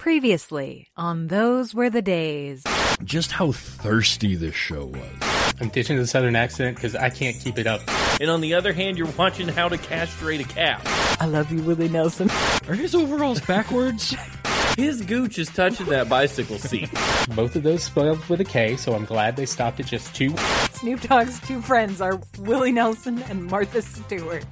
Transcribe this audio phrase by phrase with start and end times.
[0.00, 2.64] Previously on Those Were the Days.
[3.04, 5.54] Just how thirsty this show was.
[5.60, 7.82] I'm ditching the southern accent because I can't keep it up.
[8.18, 10.82] And on the other hand, you're watching how to castrate a calf.
[11.20, 12.30] I love you, Willie Nelson.
[12.66, 14.16] Are his overalls backwards?
[14.76, 16.88] His gooch is touching that bicycle seat.
[17.34, 20.34] Both of those spelled with a K, so I'm glad they stopped at just two.
[20.72, 24.44] Snoop Dogg's two friends are Willie Nelson and Martha Stewart.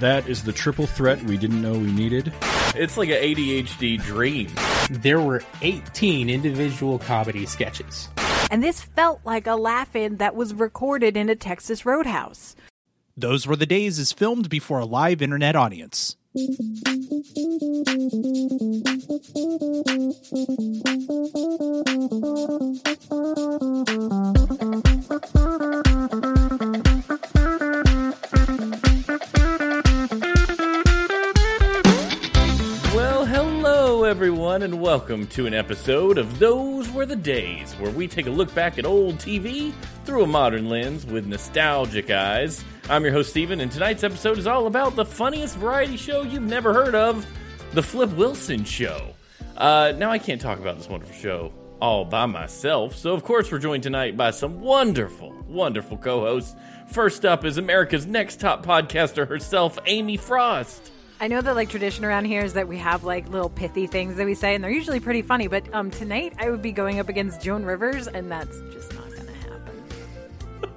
[0.00, 2.32] that is the triple threat we didn't know we needed.
[2.74, 4.48] It's like an ADHD dream.
[4.90, 8.08] There were 18 individual comedy sketches.
[8.50, 12.56] And this felt like a laugh in that was recorded in a Texas roadhouse.
[13.16, 16.16] Those Were the Days is filmed before a live internet audience.
[16.34, 16.46] Well,
[33.26, 38.26] hello everyone, and welcome to an episode of Those Were the Days, where we take
[38.26, 39.72] a look back at old TV
[40.04, 42.64] through a modern lens with nostalgic eyes.
[42.86, 46.42] I'm your host, Stephen, and tonight's episode is all about the funniest variety show you've
[46.42, 47.26] never heard of
[47.72, 49.14] The Flip Wilson Show.
[49.56, 53.50] Uh, now, I can't talk about this wonderful show all by myself, so of course,
[53.50, 56.54] we're joined tonight by some wonderful, wonderful co hosts.
[56.88, 60.90] First up is America's next top podcaster herself, Amy Frost.
[61.20, 64.16] I know that like tradition around here is that we have like little pithy things
[64.16, 65.46] that we say, and they're usually pretty funny.
[65.48, 69.03] But um, tonight I would be going up against Joan Rivers, and that's just not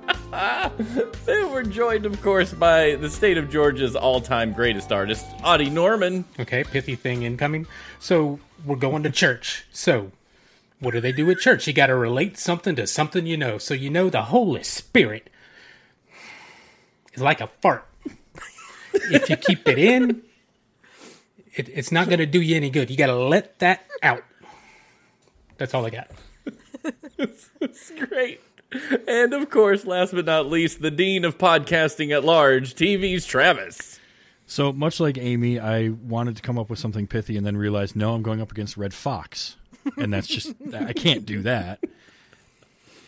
[0.08, 1.12] going to happen.
[1.28, 6.26] And we're joined, of course, by the state of Georgia's all-time greatest artist, Audie Norman.
[6.40, 7.68] Okay, pithy thing incoming.
[8.00, 9.66] So we're going to church.
[9.72, 10.12] So
[10.80, 11.68] what do they do at church?
[11.68, 13.58] You got to relate something to something you know.
[13.58, 15.30] So you know the Holy Spirit
[17.14, 17.86] is like a fart.
[18.94, 20.24] if you keep it in,
[21.56, 22.90] it, it's not going to do you any good.
[22.90, 24.24] You got to let that out.
[25.58, 26.12] That's all I got.
[27.60, 28.40] It's great.
[29.08, 34.00] And of course, last but not least, the dean of podcasting at large, TV's Travis.
[34.46, 37.96] So much like Amy, I wanted to come up with something pithy and then realized
[37.96, 39.56] no, I'm going up against Redd Foxx.
[39.98, 41.80] And that's just I can't do that.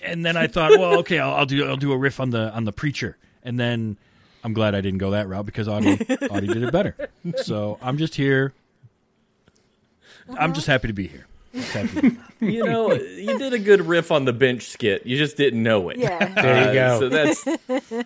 [0.02, 2.52] And then I thought, well, okay, I'll, I'll do I'll do a riff on the
[2.54, 3.18] on the preacher.
[3.44, 3.98] And then
[4.44, 6.96] I'm glad I didn't go that route because Audie Audie did it better.
[7.44, 8.54] So I'm just here.
[10.38, 10.74] I'm just uh-huh.
[10.74, 11.26] happy to be here.
[11.54, 12.50] Just happy to be here.
[12.52, 15.06] You know, you did a good riff on the bench skit.
[15.06, 15.98] You just didn't know it.
[15.98, 16.26] Yeah.
[16.42, 17.00] There you Uh, go.
[17.00, 18.00] So that's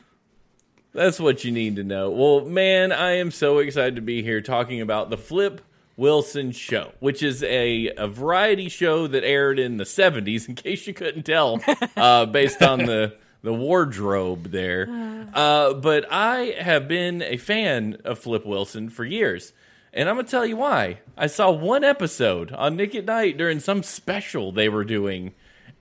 [0.93, 2.09] that's what you need to know.
[2.11, 5.61] Well, man, I am so excited to be here talking about the Flip
[5.97, 10.47] Wilson Show, which is a, a variety show that aired in the '70s.
[10.49, 11.61] In case you couldn't tell,
[11.97, 14.87] uh, based on the the wardrobe there.
[15.33, 19.51] Uh, but I have been a fan of Flip Wilson for years.
[19.93, 20.99] And I'm going to tell you why.
[21.15, 25.33] I saw one episode on Nick at Nite during some special they were doing,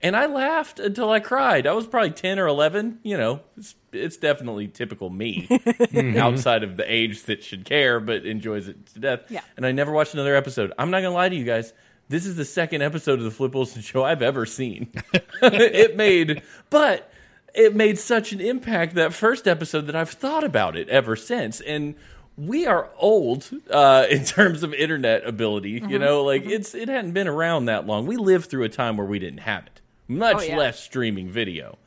[0.02, 1.66] and I laughed until I cried.
[1.66, 2.98] I was probably 10 or 11.
[3.02, 6.18] You know, it's, it's definitely typical me, mm-hmm.
[6.18, 9.30] outside of the age that should care but enjoys it to death.
[9.30, 9.40] Yeah.
[9.56, 10.72] And I never watched another episode.
[10.78, 11.72] I'm not going to lie to you guys.
[12.08, 14.92] This is the second episode of the Flip Wilson show I've ever seen.
[15.42, 17.10] it made, but
[17.54, 21.62] it made such an impact that first episode that I've thought about it ever since.
[21.62, 21.94] And
[22.36, 25.82] we are old uh, in terms of internet ability.
[25.86, 28.06] You know, like it's it hadn't been around that long.
[28.06, 30.56] We lived through a time where we didn't have it, much Oh, yeah.
[30.56, 31.78] less streaming video.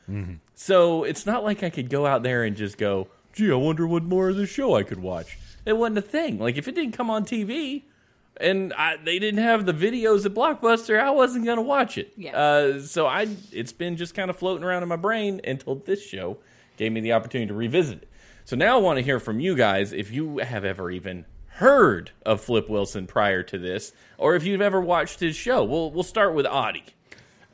[0.54, 3.86] So it's not like I could go out there and just go, "Gee, I wonder
[3.86, 6.38] what more of the show I could watch." It wasn't a thing.
[6.38, 7.82] Like if it didn't come on TV,
[8.38, 12.12] and I, they didn't have the videos at Blockbuster, I wasn't gonna watch it.
[12.16, 12.36] Yeah.
[12.38, 16.02] Uh, so I, it's been just kind of floating around in my brain until this
[16.02, 16.38] show
[16.76, 18.08] gave me the opportunity to revisit it.
[18.46, 22.12] So now I want to hear from you guys if you have ever even heard
[22.24, 25.64] of Flip Wilson prior to this, or if you've ever watched his show.
[25.64, 26.84] We'll we'll start with Audie.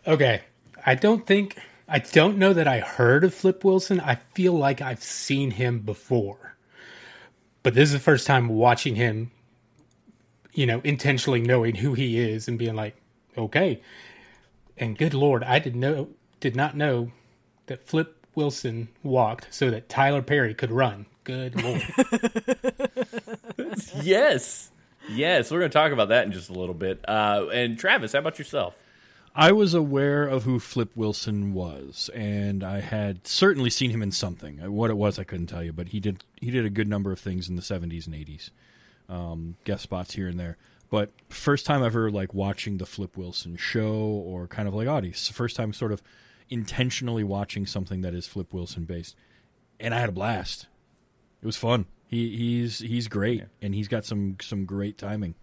[0.07, 0.43] Okay.
[0.85, 1.57] I don't think
[1.89, 4.01] I don't know that I heard of Flip Wilson.
[4.01, 6.57] I feel like I've seen him before.
[7.63, 9.31] But this is the first time watching him,
[10.53, 12.97] you know, intentionally knowing who he is and being like,
[13.39, 13.81] okay.
[14.77, 17.13] And good lord, I did know did not know
[17.65, 21.07] that Flip Wilson walked so that Tyler Perry could run.
[21.25, 21.83] Good lord.
[24.03, 24.71] yes,
[25.11, 27.05] yes, we're going to talk about that in just a little bit.
[27.07, 28.79] Uh, and Travis, how about yourself?
[29.35, 34.13] I was aware of who Flip Wilson was, and I had certainly seen him in
[34.13, 34.61] something.
[34.63, 36.89] Uh, What it was, I couldn't tell you, but he did he did a good
[36.89, 38.51] number of things in the '70s and '80s,
[39.09, 40.59] um, guest spots here and there.
[40.91, 45.31] But first time ever like watching the Flip Wilson show, or kind of like Audie's
[45.31, 46.03] first time sort of
[46.53, 49.17] intentionally watching something that is Flip Wilson based,
[49.81, 50.67] and I had a blast.
[51.41, 51.87] It was fun.
[52.07, 55.35] He he's he's great, and he's got some some great timing.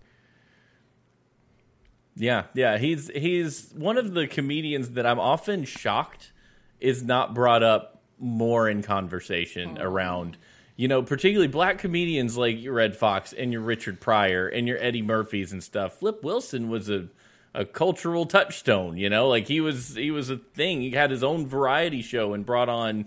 [2.15, 6.31] Yeah, yeah, he's he's one of the comedians that I'm often shocked
[6.79, 10.37] is not brought up more in conversation around.
[10.75, 14.77] You know, particularly black comedians like your Redd Foxx and your Richard Pryor and your
[14.77, 15.99] Eddie Murphys and stuff.
[15.99, 17.09] Flip Wilson was a
[17.53, 18.97] a cultural touchstone.
[18.97, 20.81] You know, like he was he was a thing.
[20.81, 23.05] He had his own variety show and brought on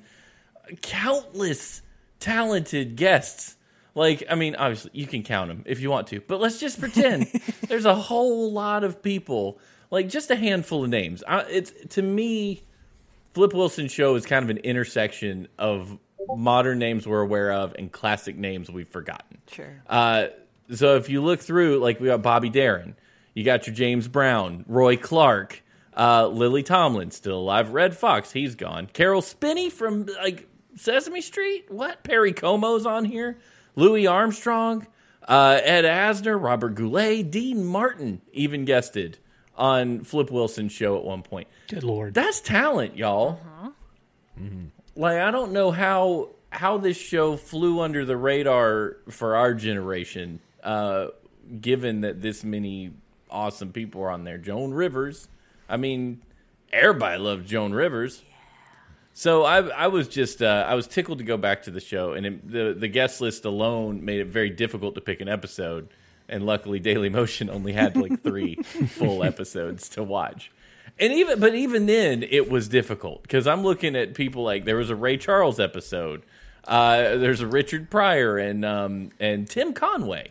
[0.81, 1.83] countless
[2.21, 3.57] talented guests.
[3.95, 6.81] Like, I mean, obviously you can count them if you want to, but let's just
[6.81, 7.27] pretend
[7.69, 9.59] there's a whole lot of people,
[9.91, 11.23] like just a handful of names.
[11.29, 12.63] I, it's to me,
[13.35, 15.99] Flip Wilson show is kind of an intersection of
[16.29, 19.39] modern names we're aware of and classic names we've forgotten.
[19.51, 19.83] Sure.
[19.87, 20.27] Uh,
[20.73, 22.97] so if you look through, like we got Bobby Darin,
[23.35, 25.63] you got your James Brown, Roy Clark,
[25.97, 27.71] uh, Lily Tomlin, still alive.
[27.73, 28.87] Redd Foxx, he's gone.
[28.93, 31.71] Caroll Spinney from like Sesame Street.
[31.71, 32.03] What?
[32.03, 33.39] Perry Como's on here.
[33.75, 34.87] Louis Armstrong,
[35.27, 39.19] uh, Ed Asner, Robert Goulet, Dean Martin even guested
[39.57, 41.49] on Flip Wilson's show at one point.
[41.69, 42.15] Good lord.
[42.15, 43.39] That's talent, y'all.
[44.97, 50.41] Like I don't know how how this show flew under the radar for our generation,
[50.63, 51.09] uh,
[51.61, 52.93] given that this many
[53.33, 54.39] awesome people are on there.
[54.39, 55.29] Joan Rivers,
[55.69, 56.23] I mean,
[56.73, 58.23] everybody loves Joan Rivers.
[59.15, 62.13] So I I was just uh, I was tickled to go back to the show,
[62.13, 65.89] and it, the the guest list alone made it very difficult to pick an episode.
[66.29, 68.55] And luckily, Daily Motion only had like three
[68.89, 70.51] full episodes to watch.
[70.99, 74.77] And even but even then, it was difficult because I'm looking at people like there
[74.77, 76.23] was a Ray Charles episode,
[76.67, 80.31] uh, there's a Richard Pryor and um, and Tim Conway,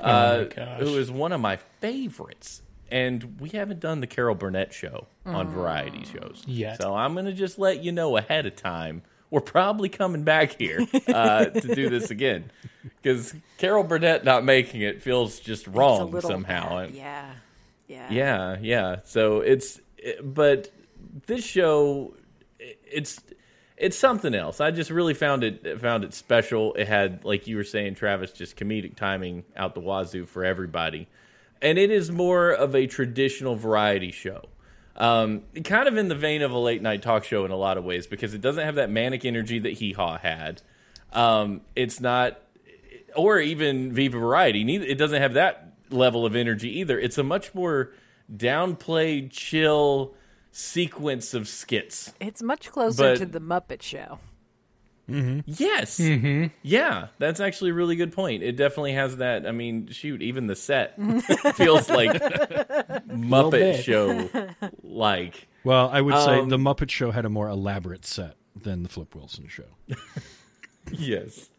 [0.00, 0.80] uh, gosh.
[0.80, 2.62] who is one of my favorites.
[2.90, 6.80] And we haven't done the Carol Burnett show on variety shows Yet.
[6.80, 9.02] So I'm gonna just let you know ahead of time.
[9.30, 12.50] We're probably coming back here uh, to do this again
[13.02, 16.86] because Carol Burnett not making it feels just wrong somehow.
[16.86, 16.94] bad.
[16.94, 17.30] Yeah.
[17.88, 18.06] Yeah.
[18.10, 18.96] Yeah, yeah.
[19.04, 20.70] So it's, it- but
[21.26, 22.14] this show,
[22.58, 23.20] it's
[23.78, 24.60] it's something else.
[24.60, 26.74] I just really found it found it special.
[26.74, 31.08] It had, like you were saying, Travis, just comedic timing out the wazoo for everybody,
[31.62, 34.48] and it is more of a traditional variety show.
[34.96, 37.78] Um, kind of in the vein of a late night talk show in a lot
[37.78, 40.60] of ways because it doesn't have that manic energy that Hee Haw had.
[41.12, 42.40] Um, it's not,
[43.14, 44.64] or even Viva Variety.
[44.64, 46.98] Neither it doesn't have that level of energy either.
[46.98, 47.92] It's a much more
[48.34, 50.14] downplayed, chill
[50.58, 52.12] sequence of skits.
[52.20, 54.18] It's much closer But- to the Muppet Show.
[55.10, 55.98] Yes,
[56.62, 58.42] yeah, that's actually a really good point.
[58.42, 59.46] It definitely has that.
[59.46, 60.96] I mean, shoot, even the set
[61.54, 62.10] feels like
[63.08, 63.82] Muppet.
[63.82, 64.28] Show
[64.82, 65.48] like.
[65.64, 68.90] Well, I would say Um, the Muppet Show had a more elaborate set than the
[68.90, 69.64] Flip Wilson show.
[70.92, 71.50] Yes.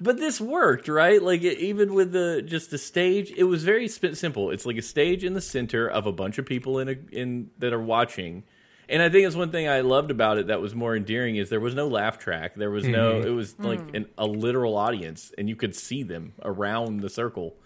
[0.00, 1.22] But this worked, right?
[1.22, 4.50] Like it, even with the just the stage, it was very sp- simple.
[4.50, 7.50] It's like a stage in the center of a bunch of people in a in
[7.58, 8.44] that are watching.
[8.90, 11.50] And I think it's one thing I loved about it that was more endearing is
[11.50, 12.54] there was no laugh track.
[12.54, 16.32] There was no it was like an, a literal audience and you could see them
[16.42, 17.56] around the circle.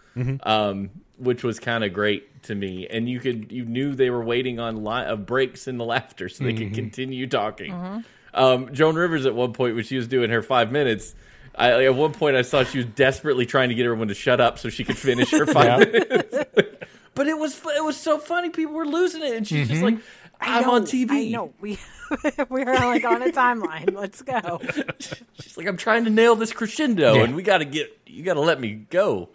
[0.42, 2.86] Um, which was kind of great to me.
[2.88, 6.28] And you could you knew they were waiting on li- uh, breaks in the laughter
[6.28, 8.04] so they could continue talking.
[8.34, 11.14] Um, Joan Rivers at one point when she was doing her five minutes,
[11.54, 14.40] I, at one point I saw she was desperately trying to get everyone to shut
[14.40, 15.93] up so she could finish her five Yeah.
[15.93, 16.37] minutes.
[17.14, 18.50] but it was it was so funny.
[18.50, 19.96] People were losing it, and she's just mm-hmm.
[19.96, 20.04] like,
[20.40, 21.52] I "I'm on TV." I know.
[21.61, 21.78] We
[22.49, 23.94] we are like on a timeline.
[23.94, 24.61] Let's go.
[25.40, 27.25] She's like, "I'm trying to nail this crescendo, Yeah.
[27.25, 29.30] and we got to get you got to let me go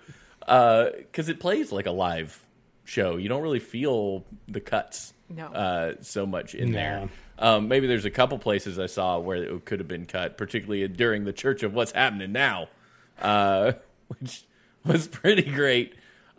[0.48, 2.44] uh, because it plays like a live
[2.84, 3.18] show.
[3.18, 5.48] You don't really feel the cuts No.
[5.48, 6.78] uh, so much in No.
[6.78, 7.10] there.
[7.40, 10.88] Um, maybe there's a couple places I saw where it could have been cut, particularly
[10.88, 12.70] during the Church of What's Happening Now,
[13.22, 13.74] uh,
[14.08, 14.44] which
[14.86, 15.94] was pretty great.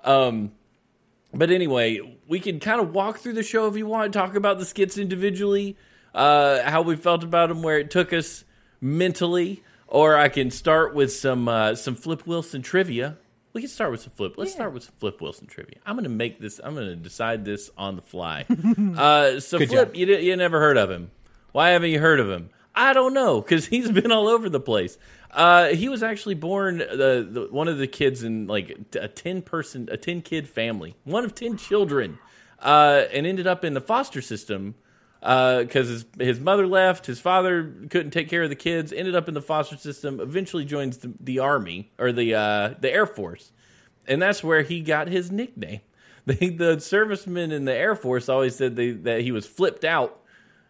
[0.05, 0.53] Um,
[1.33, 4.59] but anyway, we can kind of walk through the show if you want, talk about
[4.59, 5.77] the skits individually,
[6.15, 8.45] uh, how we felt about them, where it took us
[8.81, 13.19] mentally, or I can start with some uh, some Flip Wilson trivia.
[13.59, 14.35] We can start with some Flip.
[14.37, 15.79] Let's start with some Flip Wilson trivia.
[15.85, 16.61] I'm going to make this.
[16.63, 18.47] I'm going to decide this on the fly.
[18.97, 21.11] uh, so Good Flip, you you never heard of him?
[21.51, 22.51] Why haven't you heard of him?
[22.73, 24.97] I don't know because he's been all over the place.
[25.33, 29.43] Uh, he was actually born the, the one of the kids in like a ten
[29.43, 32.21] person a ten kid family, one of ten children,
[32.61, 34.77] uh, and ended up in the foster system
[35.21, 39.29] because his his mother left, his father couldn't take care of the kids, ended up
[39.29, 40.21] in the foster system.
[40.21, 43.51] Eventually joins the, the army or the uh, the air force,
[44.07, 45.81] and that's where he got his nickname.
[46.27, 50.21] The, the servicemen in the air force always said they, that he was flipped out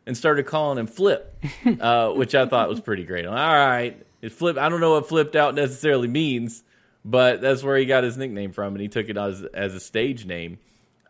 [0.07, 1.37] and started calling him Flip,
[1.81, 3.27] uh, which I thought was pretty great.
[3.27, 4.57] I'm All right, it flip.
[4.57, 6.63] I don't know what flipped out necessarily means,
[7.05, 9.81] but that's where he got his nickname from, and he took it as as a
[9.81, 10.59] stage name.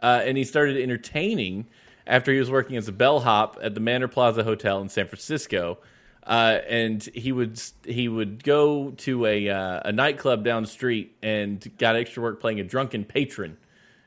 [0.03, 1.67] uh, and he started entertaining
[2.09, 5.79] after he was working as a bellhop at the Manor Plaza Hotel in San Francisco.
[6.27, 11.17] Uh, and he would he would go to a uh, a nightclub down the street
[11.23, 13.57] and got extra work playing a drunken patron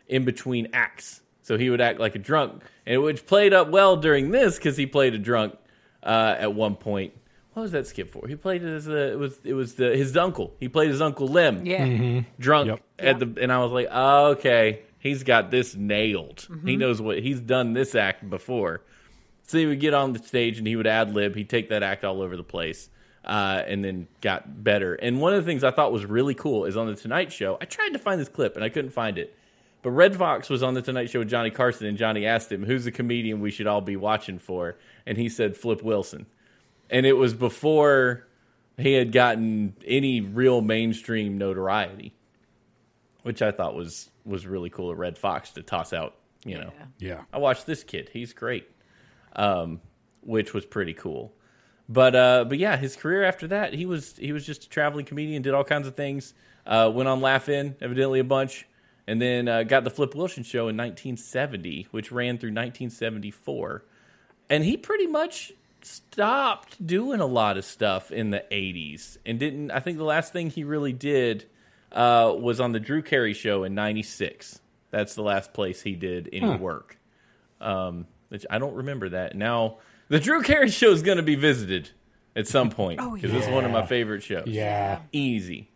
[0.07, 1.21] in between acts.
[1.41, 4.77] So he would act like a drunk, and which played up well during this because
[4.77, 5.55] he played a drunk
[6.03, 7.13] uh, at one point.
[7.53, 8.27] What was that skip for?
[8.27, 10.53] He played as a, it was it was the, his uncle.
[10.59, 12.21] He played his uncle Lim Yeah.
[12.39, 12.81] drunk Yep.
[12.99, 16.47] at the and I was like, oh, okay, he's got this nailed.
[16.65, 18.81] He knows what he's done this act before.
[19.47, 21.35] So he would get on the stage and he would ad lib.
[21.35, 22.89] He'd take that act all over the place,
[23.25, 24.93] uh, and then got better.
[24.93, 27.57] And one of the things I thought was really cool is on the Tonight Show.
[27.59, 29.35] I tried to find this clip and I couldn't find it.
[29.81, 32.63] But Redd Foxx was on the Tonight Show with Johnny Carson, and Johnny asked him,
[32.63, 36.27] "Who's the comedian we should all be watching for?" And he said, "Flip Wilson."
[36.89, 38.27] And it was before
[38.77, 42.13] he had gotten any real mainstream notoriety
[43.23, 46.15] which I thought was was really cool of Redd Foxx to toss out.
[46.43, 47.21] You know, Yeah.
[47.31, 48.67] I watched this kid; he's great,
[49.35, 49.79] um,
[50.21, 51.33] which was pretty cool.
[51.87, 55.05] But uh, but yeah, his career after that, he was he was just a traveling
[55.05, 56.33] comedian, did all kinds of things.
[56.65, 58.67] Uh, went on Laugh In, evidently a bunch,
[59.07, 63.83] and then uh, got the Flip Wilson Show in 1970, which ran through 1974,
[64.49, 65.51] and he pretty much
[65.81, 69.71] stopped doing a lot of stuff in the 80s and didn't.
[69.71, 71.45] I think the last thing he really did
[71.91, 74.59] uh, was on the Drew Carey Show in '96.
[74.91, 76.97] That's the last place he did any work.
[77.59, 79.35] Um, which I don't remember that.
[79.35, 79.77] Now
[80.09, 81.89] the Drew Carey Show is going to be visited
[82.35, 84.47] at some point Oh, because it's one of my favorite shows.
[84.47, 84.99] Yeah.
[85.11, 85.67] easy.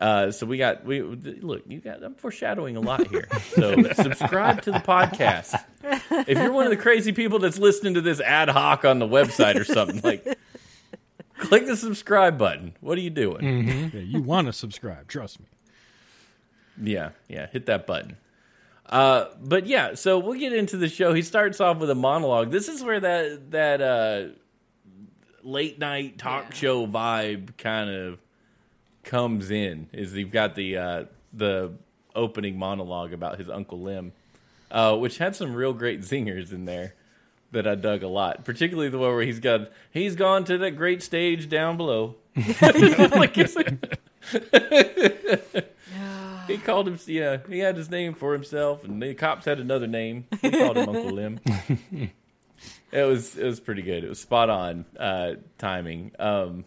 [0.00, 1.62] Uh, so we got we look.
[1.66, 3.26] You got I'm foreshadowing a lot here.
[3.56, 5.60] So subscribe to the podcast.
[5.82, 9.08] If you're one of the crazy people that's listening to this ad hoc on the
[9.08, 10.38] website or something, like
[11.38, 12.74] click the subscribe button.
[12.80, 13.90] What are you doing?
[13.94, 15.46] Yeah, you want to subscribe, trust me.
[16.80, 18.16] Yeah, yeah, hit that button.
[18.86, 21.12] Uh, but yeah, so we'll get into the show.
[21.12, 22.50] He starts off with a monologue.
[22.50, 24.28] This is where that that uh,
[25.42, 26.54] late night talk Yeah.
[26.54, 28.18] show vibe kind of
[29.04, 29.88] comes in.
[29.92, 31.72] Is you've got the uh, the
[32.14, 34.12] opening monologue about his uncle Lim,
[34.70, 36.94] uh, which had some real great zingers in there
[37.52, 38.44] that I dug a lot.
[38.44, 42.16] Particularly the one where he's got he's gone to that great stage down below.
[42.60, 43.98] like, like-
[46.46, 46.98] he called him.
[47.06, 50.26] Yeah, he had his name for himself, and the cops had another name.
[50.40, 51.40] He called him Uncle Lim.
[52.92, 54.04] it was it was pretty good.
[54.04, 56.12] It was spot on uh, timing.
[56.18, 56.64] Um,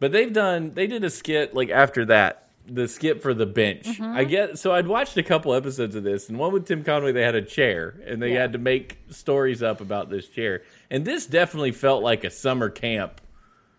[0.00, 3.84] but they've done they did a skit like after that the skip for the bench.
[3.86, 4.04] Mm-hmm.
[4.16, 7.12] I get so I'd watched a couple episodes of this, and one with Tim Conway
[7.12, 8.40] they had a chair, and they Yeah.
[8.42, 10.62] had to make stories up about this chair.
[10.90, 13.20] And this definitely felt like a summer camp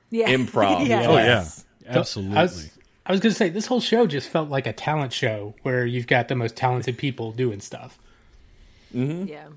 [0.10, 0.30] Yeah.
[0.36, 0.88] improv.
[0.88, 1.08] yeah.
[1.08, 1.46] Oh yeah,
[1.88, 2.38] absolutely.
[2.38, 2.72] I was,
[3.06, 5.86] I was going to say, this whole show just felt like a talent show where
[5.86, 7.98] you've got the most talented people doing stuff.
[8.96, 9.28] Mm-hmm.
[9.28, 9.48] Yeah.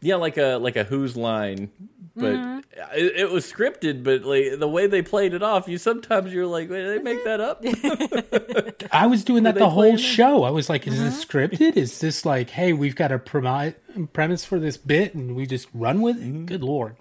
[0.00, 1.70] Yeah, like a like a Whose Line,
[2.14, 2.58] but mm-hmm.
[2.94, 4.04] it, it was scripted.
[4.04, 7.02] But like the way they played it off, you sometimes you're like, Wait, did they
[7.02, 7.62] make that up?
[7.62, 8.86] Mm-hmm.
[8.92, 10.04] I was doing that they the whole in there?
[10.04, 10.44] show.
[10.44, 11.38] I was like, is this mm-hmm.
[11.38, 11.76] scripted?
[11.76, 13.74] Is this like, hey, we've got a premi-
[14.12, 16.46] premise for this bit and we just run with it?
[16.46, 16.96] Good lord.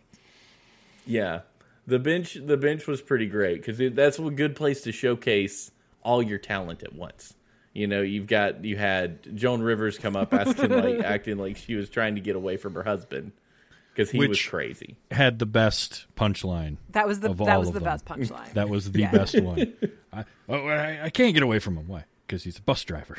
[1.05, 1.41] yeah,
[1.87, 5.71] the bench the bench was pretty great because that's a good place to showcase
[6.01, 7.33] all your talent at once.
[7.75, 11.75] You know, you've got you had Joan Rivers come up asking like acting like she
[11.75, 13.33] was trying to get away from her husband
[13.93, 14.95] because he was crazy.
[15.11, 16.77] Had the best punchline.
[16.91, 17.83] That was the of that all was the them.
[17.83, 18.53] best punchline.
[18.53, 19.11] That was the Yeah.
[19.11, 19.73] best one.
[20.13, 21.87] I, oh, I, I can't get away from him.
[21.89, 22.05] Why?
[22.25, 23.17] Because he's a bus driver.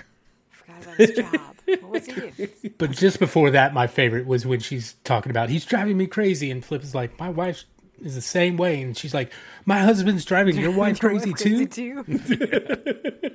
[0.48, 1.54] Forgot his job.
[1.66, 2.48] What was he?
[2.78, 6.50] But just before that, my favorite was when she's talking about, he's driving me crazy.
[6.50, 7.64] And Flip is like, my wife
[8.02, 8.82] is the same way.
[8.82, 9.32] And she's like,
[9.64, 11.66] my husband's driving your wife Your crazy wife too.
[11.66, 12.04] too.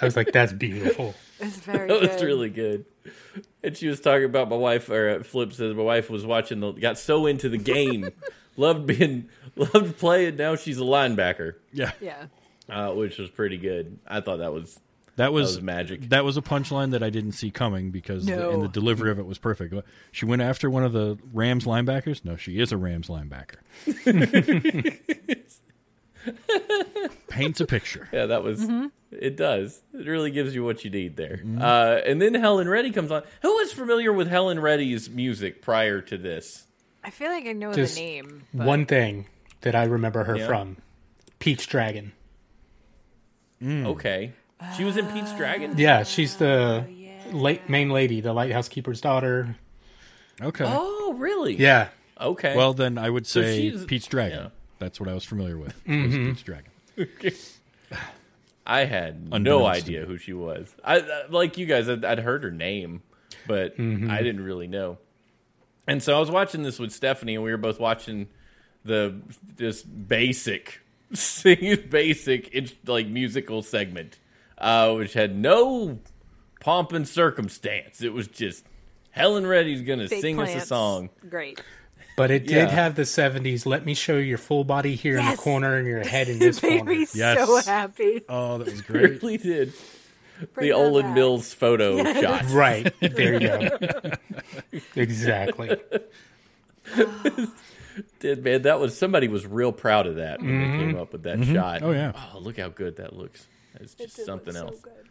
[0.00, 1.14] I was like, that's beautiful.
[1.42, 2.12] It's very That good.
[2.12, 2.84] was really good.
[3.62, 6.60] And she was talking about my wife, or uh, Flip says my wife was watching
[6.60, 8.10] the, got so into the game,
[8.58, 10.36] loved being, loved playing.
[10.36, 12.26] Now she's a linebacker, Yeah, Yeah.
[12.68, 13.98] uh, which was pretty good.
[14.06, 14.78] I thought that was
[15.16, 16.08] that was, was magic.
[16.10, 19.18] That was a punchline that I didn't see coming because the, and the delivery of
[19.18, 19.74] it was perfect.
[20.12, 22.24] She went after one of the Rams linebackers.
[22.24, 23.56] No, she is a Rams linebacker.
[27.28, 28.08] Paints a picture.
[28.12, 28.60] yeah, that was.
[28.60, 28.86] Mm-hmm.
[29.12, 29.80] It does.
[29.94, 31.40] It really gives you what you need there.
[31.58, 33.22] Uh, and then Helen Reddy comes on.
[33.42, 36.66] Who was familiar with Helen Reddy's music prior to this?
[37.02, 38.42] I feel like I know Just the name.
[38.52, 39.26] But One thing
[39.62, 40.46] that I remember her Yeah.
[40.46, 40.76] from
[41.38, 42.12] Pete's Dragon.
[43.62, 44.32] Okay,
[44.76, 45.74] she was in Pete's Dragon.
[45.76, 46.84] Yeah, she's the
[47.32, 49.56] late main lady, the lighthouse keeper's daughter.
[50.40, 50.64] Okay.
[50.66, 51.54] Oh, really?
[51.56, 51.88] Yeah.
[52.20, 52.56] Okay.
[52.56, 54.38] Well, then I would say she's- Pete's Dragon.
[54.38, 54.48] yeah.
[54.78, 55.74] That's what I was familiar with.
[55.86, 56.70] was Pete's Dragon.
[58.66, 60.74] I had no Unbeknownst to idea who she was.
[60.84, 61.88] I I- like you guys.
[61.88, 63.02] I'd, I'd heard her name,
[63.46, 64.10] but Mm-hmm.
[64.10, 64.98] I didn't really know.
[65.86, 68.28] And so I was watching this with Stephanie, and we were both watching
[68.84, 69.20] the
[69.56, 70.80] this basic,
[71.42, 74.18] basic, it's like musical segment,
[74.60, 75.98] uh, which had no
[76.60, 78.02] pomp and circumstance.
[78.02, 78.64] It was just
[79.10, 81.10] Helen Reddy's gonna Fake sing us a song.
[81.28, 81.60] Great.
[82.16, 82.70] But it did Yeah.
[82.70, 83.64] have the 70s.
[83.64, 86.38] Let me show you your full body here in the corner and your head in
[86.40, 86.90] this Made corner.
[86.92, 87.46] me Yes.
[87.46, 88.20] so happy.
[88.28, 89.22] Oh, that was It great.
[89.22, 89.72] really did.
[90.54, 91.14] Bring the Olan back.
[91.14, 92.44] Mills photo shot.
[92.50, 92.92] Right.
[93.00, 94.10] There you go.
[94.96, 95.76] exactly.
[98.20, 98.62] did, man.
[98.62, 101.82] That was somebody was real proud of that when they came up with that shot.
[101.82, 102.12] Oh, yeah.
[102.34, 103.46] Oh, look how good that looks.
[103.78, 104.80] It's just did something so else.
[104.80, 105.08] good.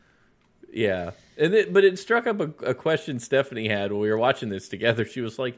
[0.71, 4.17] Yeah, and it, but it struck up a, a question Stephanie had when we were
[4.17, 5.05] watching this together.
[5.05, 5.57] She was like,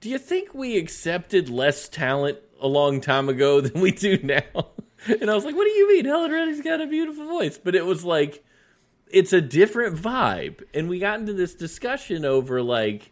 [0.00, 4.42] "Do you think we accepted less talent a long time ago than we do now?"
[5.20, 6.04] And I was like, "What do you mean?
[6.04, 8.44] Helen Reddy's got a beautiful voice." But it was like,
[9.08, 13.10] it's a different vibe, and we got into this discussion over like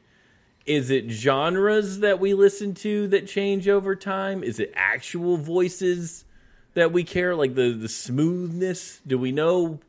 [0.66, 4.44] is it genres that we listen to that change over time?
[4.44, 6.24] Is it actual voices
[6.74, 9.00] that we care like the the smoothness?
[9.06, 9.80] Do we know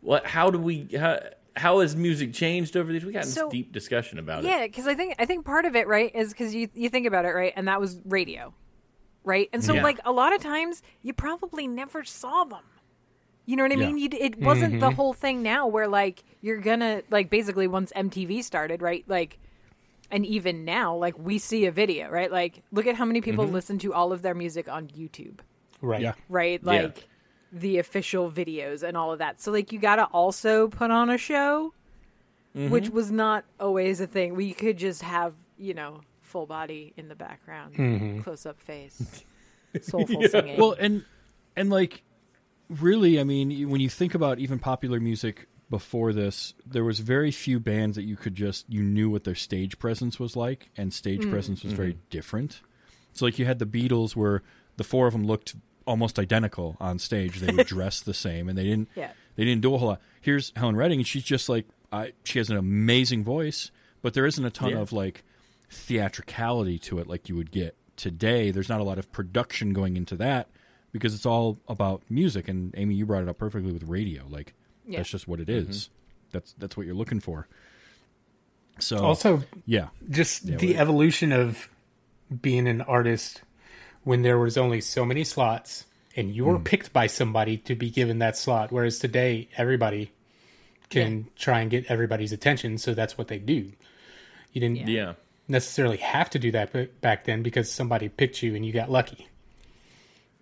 [0.00, 1.20] what how do we how,
[1.56, 3.04] how has music changed over these?
[3.04, 4.60] We got in So- this deep discussion about Yeah, it.
[4.60, 7.06] Yeah, because I think I think part of it, right, is because you you think
[7.06, 8.54] about it, right, and that was radio,
[9.24, 9.82] right, and so Yeah.
[9.82, 12.62] like a lot of times you probably never saw them.
[13.46, 13.86] You know what I Yeah.
[13.86, 13.98] mean?
[13.98, 14.96] You, it wasn't the mm-hmm.
[14.96, 19.04] whole thing now where like you're gonna like basically once MTV started, right?
[19.06, 19.38] Like,
[20.10, 22.32] and even now, like we see a video, right?
[22.32, 23.54] Like, look at how many people mm-hmm.
[23.54, 25.40] listen to all of their music on YouTube
[25.84, 26.00] Right.
[26.00, 26.14] Yeah.
[26.28, 26.60] right?
[26.62, 26.72] Yeah.
[26.72, 27.08] Like
[27.52, 29.40] the official videos and all of that.
[29.40, 31.72] So like you got to also put on a show,
[32.54, 32.70] mm-hmm.
[32.70, 34.34] which was not always a thing.
[34.34, 38.20] We could just have, you know, full body in the background, mm-hmm.
[38.22, 39.24] close up face,
[39.82, 40.58] soulful singing.
[40.58, 41.04] Well, and
[41.56, 42.02] and like
[42.68, 47.30] really, I mean, when you think about even popular music before this, there was very
[47.30, 50.92] few bands that you could just you knew what their stage presence was like, and
[50.92, 51.30] stage hmm.
[51.30, 52.10] presence was very mm-hmm.
[52.10, 52.60] different.
[53.12, 54.42] So like you had the Beatles, where
[54.76, 55.54] the four of them looked
[55.86, 57.40] almost identical on stage.
[57.40, 59.10] They would dress the same, and they didn't Yeah.
[59.36, 60.00] they didn't do a whole lot.
[60.20, 63.70] Here's Helen Redding, and she's just like I, she has an amazing voice,
[64.02, 64.78] but there isn't a ton Yeah.
[64.78, 65.22] of like
[65.70, 68.50] theatricality to it like you would get today.
[68.50, 70.48] There's not a lot of production going into that
[70.92, 72.48] because it's all about music.
[72.48, 74.24] And Amy, you brought it up perfectly with radio.
[74.28, 74.54] Like
[74.86, 74.98] Yeah.
[74.98, 75.70] that's just what it mm-hmm.
[75.70, 75.90] is.
[76.32, 77.46] That's that's what you're looking for.
[78.80, 81.68] So Also, yeah, just Yeah, the we- evolution of
[82.42, 83.42] being an artist
[84.04, 85.84] when there was only so many slots
[86.16, 86.62] and you were Hmm.
[86.64, 90.12] picked by somebody to be given that slot whereas today everybody
[90.90, 93.72] can try and get everybody's attention so that's what they do
[94.52, 95.14] you didn't Yeah.
[95.48, 99.26] necessarily have to do that back then because somebody picked you and you got lucky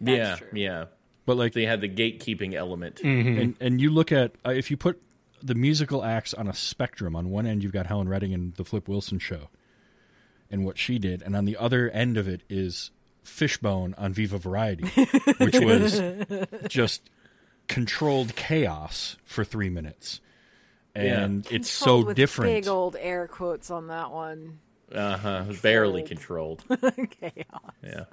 [0.01, 0.37] yeah.
[0.37, 0.49] true.
[0.53, 0.85] Yeah.
[1.27, 3.01] but like They had the gatekeeping element.
[3.03, 5.01] and and you look at uh, if you put
[5.45, 7.17] the musical acts on a spectrum.
[7.17, 9.49] On one end, you've got Helen Redding and the Flip Wilson Show,
[10.53, 14.39] and what she did, and on the other end of it is Fishbone on Viva
[14.39, 14.85] Variety,
[15.39, 16.01] which was
[16.69, 17.09] just
[17.69, 20.21] controlled chaos for three minutes,
[20.95, 22.53] and it's so with different.
[22.53, 24.59] Big old air quotes on that one.
[24.95, 25.45] Uh huh.
[25.63, 26.63] Barely controlled.
[26.69, 27.73] Chaos.
[27.83, 28.05] Yeah.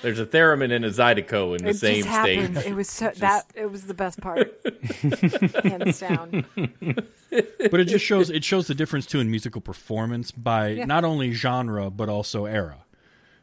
[0.00, 2.56] There's a theremin and a zydeco in the It same just happened.
[2.56, 2.66] stage.
[2.70, 4.58] It was so that it was the best part,
[5.62, 6.46] hands down.
[7.70, 10.86] but it just shows it shows the difference too in musical performance by Yeah.
[10.86, 12.86] not only genre but also era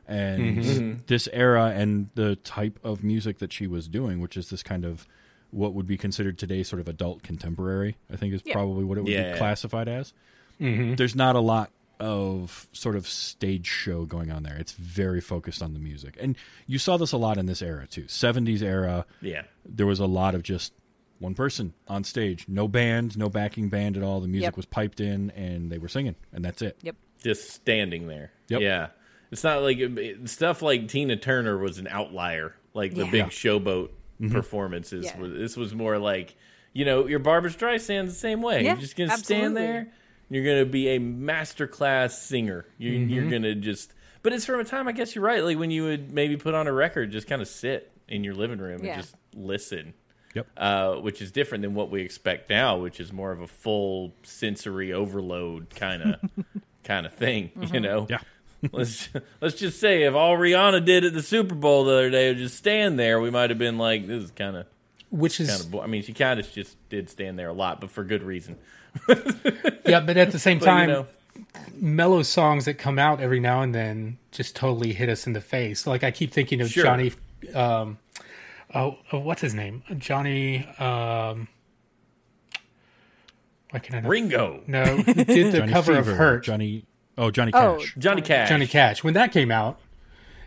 [0.10, 0.94] and Mm-hmm.
[1.08, 4.84] this era and the type of music that she was doing which is this kind
[4.84, 5.08] of
[5.52, 8.54] what would be considered today sort of adult contemporary i think is Yeah.
[8.54, 9.32] probably what it would Yeah.
[9.34, 10.14] be classified as
[10.60, 15.62] there's not a lot of sort of stage show going on there it's very focused
[15.62, 19.06] on the music and you saw this a lot in this era too 70s era
[19.22, 19.44] Yeah.
[19.66, 20.74] there was a lot of just
[21.20, 24.22] one person on stage, no band, no backing band at all.
[24.22, 24.56] The music Yep.
[24.56, 26.78] was piped in, and they were singing, and that's it.
[26.82, 26.96] Yep.
[27.22, 28.32] Just standing there.
[28.48, 28.62] Yep.
[28.62, 28.88] Yeah.
[29.32, 33.12] It's not like it- stuff like Tina Turner was an outlier, like the Yeah.
[33.12, 33.90] big showboat
[34.22, 34.34] Mm-hmm.
[34.34, 35.06] performances.
[35.06, 35.16] Yeah.
[35.28, 36.36] This was more like,
[36.74, 38.64] you know, your Barbra Streisand's the same way.
[38.66, 39.88] Yeah, you're just going to stand there.
[40.30, 42.66] You're going to be a masterclass singer.
[42.78, 43.10] You, Mm-hmm.
[43.10, 43.94] You're going to just.
[44.22, 46.54] But it's from a time, I guess you're right, like when you would maybe put
[46.54, 48.94] on a record, just kind of sit in your living room Yeah.
[48.96, 49.94] and just listen.
[50.36, 50.48] Yep.
[50.58, 54.14] uh, which is different than what we expect now, which is more of a full
[54.22, 56.20] sensory overload kind of
[56.84, 57.50] kind of thing.
[57.74, 58.20] You know, Yeah.
[58.72, 59.10] Let's
[59.42, 62.38] let's just say if all Rihanna did at the Super Bowl the other day was
[62.42, 64.66] just stand there, we might have been like, this is kind of
[65.10, 65.72] which is kind of.
[65.72, 65.82] Bo-.
[65.82, 68.58] I mean, she kind of just did stand there a lot, but for good reason.
[69.86, 71.08] yeah but at the same But time you know,
[71.76, 75.42] mellow songs that come out every now and then just totally hit us in the
[75.42, 75.86] face.
[75.88, 76.84] Like I keep thinking of Sure.
[76.84, 77.14] Johnny,
[77.54, 77.98] um,
[78.74, 79.84] oh, oh, what's his name?
[79.98, 80.66] Johnny.
[80.80, 81.48] Um,
[83.72, 84.10] why can I not?
[84.10, 86.44] Ringo, No, who did the Johnny cover Fever, of Hurt.
[86.44, 86.86] Johnny.
[87.20, 87.62] Oh, Johnny Cash.
[87.62, 87.96] Oh, Cash.
[87.98, 89.04] Johnny Cash, Johnny Cash.
[89.04, 89.80] When that came out,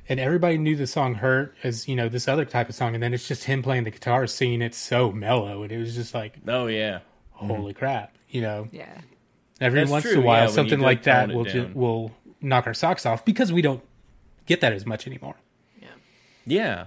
[0.08, 3.02] and everybody knew the song "Hurt" as you know this other type of song, and
[3.02, 6.14] then it's just him playing the guitar, singing it so mellow, and it was just
[6.14, 7.00] like, Oh yeah,
[7.32, 8.68] holy crap, you know.
[8.72, 9.00] Yeah.
[9.60, 12.66] Every That's once true, in a while, yeah, something like that will ju- will knock
[12.66, 13.82] our socks off because we don't
[14.46, 15.36] get that as much anymore.
[15.80, 15.88] yeah,
[16.46, 16.84] yeah.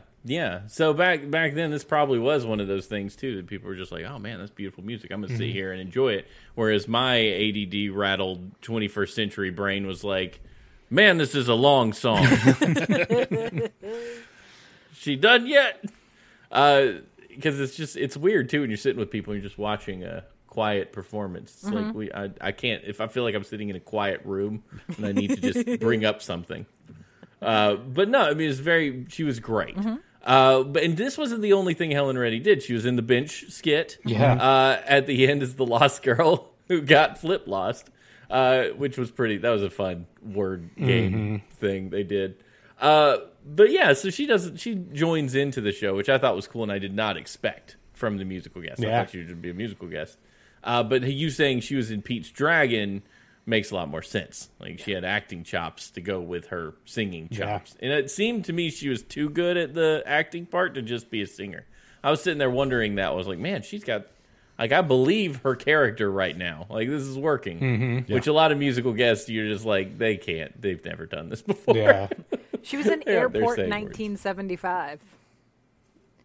[0.68, 3.76] So back back then, this probably was one of those things too that people were
[3.76, 5.12] just like, "Oh man, that's beautiful music.
[5.12, 5.38] I'm gonna Mm-hmm.
[5.38, 10.40] sit here and enjoy it." Whereas my ADD rattled 21st century brain was like,
[10.90, 12.26] "Man, this is a long song."
[14.94, 15.84] she done yet?
[16.50, 20.04] Because it's just it's weird too when you're sitting with people and you're just watching
[20.04, 21.54] a quiet performance.
[21.64, 24.22] It's like we I, I can't if I feel like I'm sitting in a quiet
[24.24, 24.64] room
[24.98, 26.66] and I need to just bring up something.
[27.42, 29.76] Uh, but no, I mean it's very she was great.
[30.26, 32.64] Uh, but and this wasn't the only thing Helen Reddy did.
[32.64, 34.00] She was in the bench skit.
[34.06, 34.34] Yeah.
[34.34, 37.90] Uh, at the end is the lost girl who got flip lost,
[38.30, 39.38] uh, which was pretty.
[39.38, 42.38] That was a fun word game thing they did.
[42.82, 44.52] Uh, but yeah, so she does.
[44.56, 47.78] She joins into the show, which I thought was cool, and I did not expect
[47.94, 48.82] from the musical guest.
[48.84, 49.00] I Yeah.
[49.04, 50.18] thought she would be a musical guest.
[50.64, 53.04] Uh, but you saying she was in Pete's Dragon
[53.46, 54.50] makes a lot more sense.
[54.60, 57.40] Like she had acting chops to go with her singing Yeah.
[57.60, 60.82] chops, and it seemed to me she was too good at the acting part to
[60.82, 61.66] just be a singer.
[62.04, 63.08] I was sitting there wondering that.
[63.12, 64.08] I was like, man, she's got.
[64.58, 66.66] Like I believe her character right now.
[66.70, 67.60] Like this is working.
[67.60, 68.14] Mm-hmm.
[68.14, 70.62] Which a lot of musical guests, you're just like they can't.
[70.62, 71.76] They've never done this before.
[71.76, 72.08] Yeah.
[72.64, 75.02] She was in Airport 1975.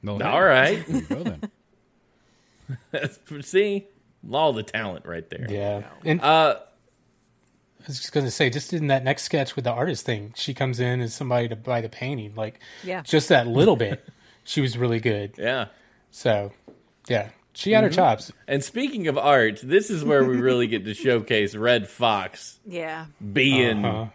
[0.02, 0.86] No, All right.
[0.86, 1.24] There you go
[2.92, 3.42] then.
[3.42, 3.86] See,
[4.30, 5.46] all the talent right there.
[5.50, 5.82] Yeah.
[6.04, 6.60] And Uh,
[7.82, 10.32] I was just going to say, just in that next sketch with the artist thing,
[10.36, 12.34] she comes in as somebody to buy the painting.
[12.34, 13.02] Like, Yeah.
[13.02, 14.06] just that little bit,
[14.44, 15.34] she was really good.
[15.38, 15.66] yeah.
[16.10, 16.52] So,
[17.08, 18.32] yeah, she had her chops.
[18.48, 23.06] And speaking of art, this is where we really get to showcase Redd Foxx Yeah.
[23.32, 24.06] being Uh-huh.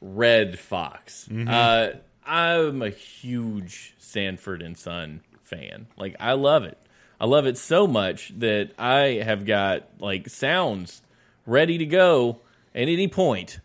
[0.00, 1.28] Redd Foxx.
[1.30, 1.92] Uh,
[2.26, 5.86] I'm a huge Sanford and Son fan.
[5.96, 6.76] Like I love it.
[7.20, 11.02] I love it so much that I have got like sounds
[11.46, 12.40] ready to go
[12.74, 13.60] at any point.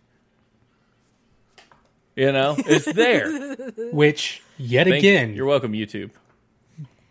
[2.15, 3.55] You know, it's there.
[3.93, 6.11] Which, yet Thank- again, you're welcome, YouTube.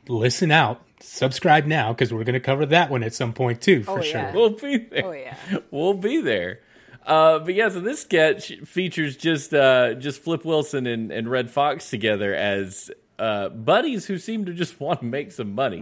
[0.06, 3.82] listen out, subscribe now because we're going to cover that one at some point too,
[3.84, 4.20] for Oh, sure.
[4.20, 4.32] yeah.
[4.34, 5.04] We'll be there.
[5.06, 5.36] Oh yeah.
[5.70, 6.60] we'll be there.
[7.06, 11.50] Uh, but yeah, so this sketch features just uh, just Flip Wilson and, and Redd
[11.50, 15.80] Foxx together as uh, buddies who seem to just want to make some money.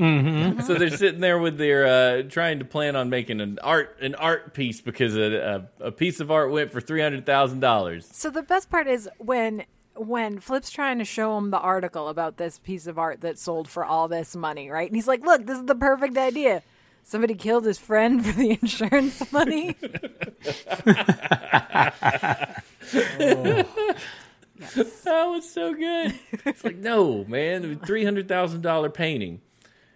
[0.63, 4.15] So they're sitting there with their uh, trying to plan on making an art an
[4.15, 8.09] art piece because a, a, a piece of art went for three hundred thousand dollars.
[8.13, 9.65] So the best part is when
[9.97, 13.69] when Flip's trying to show him the article about this piece of art that sold
[13.69, 14.89] for all this money, right?
[14.89, 16.63] And he's like, "Look, this is the perfect idea.
[17.03, 19.77] Somebody killed his friend for the insurance money."
[24.59, 26.15] That was oh, so good.
[26.45, 29.41] It's like, no, man, three hundred thousand dollar painting.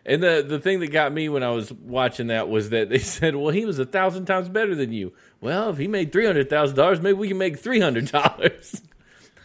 [0.05, 2.99] And the the thing that got me when I was watching that was that they
[3.01, 6.27] said, "Well, he was a thousand times better than you." Well, if he made three
[6.27, 8.83] hundred thousand dollars, maybe we can make three hundred dollars.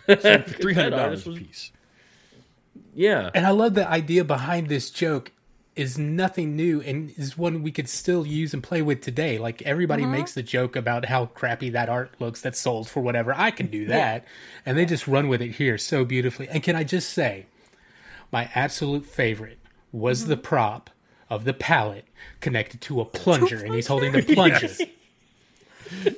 [0.07, 1.71] Three hundred dollars a piece.
[2.93, 5.33] Yeah, And I love the idea behind this joke
[5.75, 9.37] is nothing new and is one we could still use and play with today.
[9.37, 13.33] Like everybody makes the joke about how crappy that art looks that's sold for whatever.
[13.35, 14.25] I can do that.
[14.65, 16.47] And they just run with it here so beautifully.
[16.47, 17.47] And can I just say,
[18.31, 19.59] my absolute favorite
[19.91, 20.89] was the prop
[21.29, 22.05] of the palette
[22.39, 24.69] connected to a plunger, and he's holding the plunger.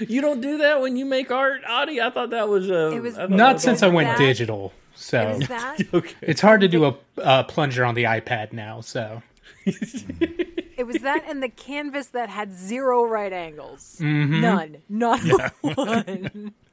[0.00, 2.00] you don't do that when you make art, Audie.
[2.00, 4.18] I thought that was uh, It was- I thought that Not since I went That-
[4.18, 4.72] digital.
[4.94, 6.14] So Is that Okay.
[6.22, 8.80] it's hard to do a, a plunger on the iPad now.
[8.80, 9.22] So
[9.66, 13.96] it was that and the canvas that had zero right angles.
[14.00, 14.40] Mm-hmm.
[14.40, 14.76] None.
[14.88, 15.20] Not
[15.62, 16.52] one.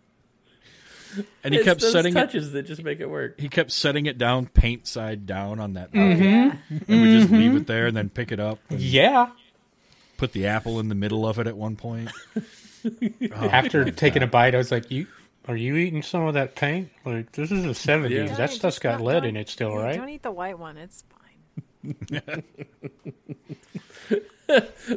[1.44, 2.20] And he It's kept those setting it.
[2.22, 3.38] touches that just make it work.
[3.38, 6.78] He kept setting it down, paint side down on that, Mm-hmm.
[6.90, 9.32] and we just leave it there, and then pick it up, yeah.
[10.16, 12.10] put the apple in the middle of it at one point.
[13.34, 15.06] After taking a bite, I was like, "You
[15.48, 16.90] are you eating some of that paint?
[17.06, 18.18] Like this is the seventies.
[18.18, 18.26] Yeah.
[18.36, 20.58] That Don't- stuff's just got lead in it still, yeah, right?" Don't eat the white
[20.60, 20.78] one.
[20.78, 21.18] It's fine.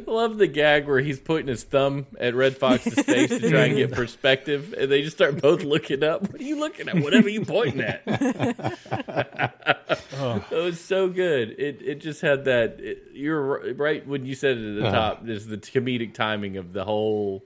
[0.05, 3.75] love the gag where he's putting his thumb at Redd Foxx's face to try and
[3.77, 6.29] get perspective, and they just start both looking up.
[6.31, 6.99] What are you looking at?
[6.99, 8.01] Whatever you pointing at.
[10.17, 11.51] It was so good.
[11.59, 12.79] It it just had that.
[12.79, 14.95] It, you're right when you said it at the Uh-huh.
[15.15, 15.25] top.
[15.25, 17.43] There's the comedic timing of the whole.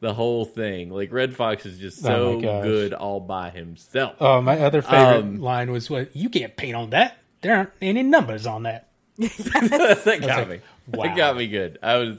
[0.00, 2.62] The whole thing, like Redd Foxx, is just Oh so gosh.
[2.62, 4.14] good all by himself.
[4.20, 7.70] Oh, my other favorite Um, line was, "What you can't paint on that." there aren't
[7.80, 8.88] any numbers on that.
[9.18, 10.60] that got like, me.
[10.92, 11.04] wow.
[11.04, 11.78] That got me good.
[11.82, 12.18] I was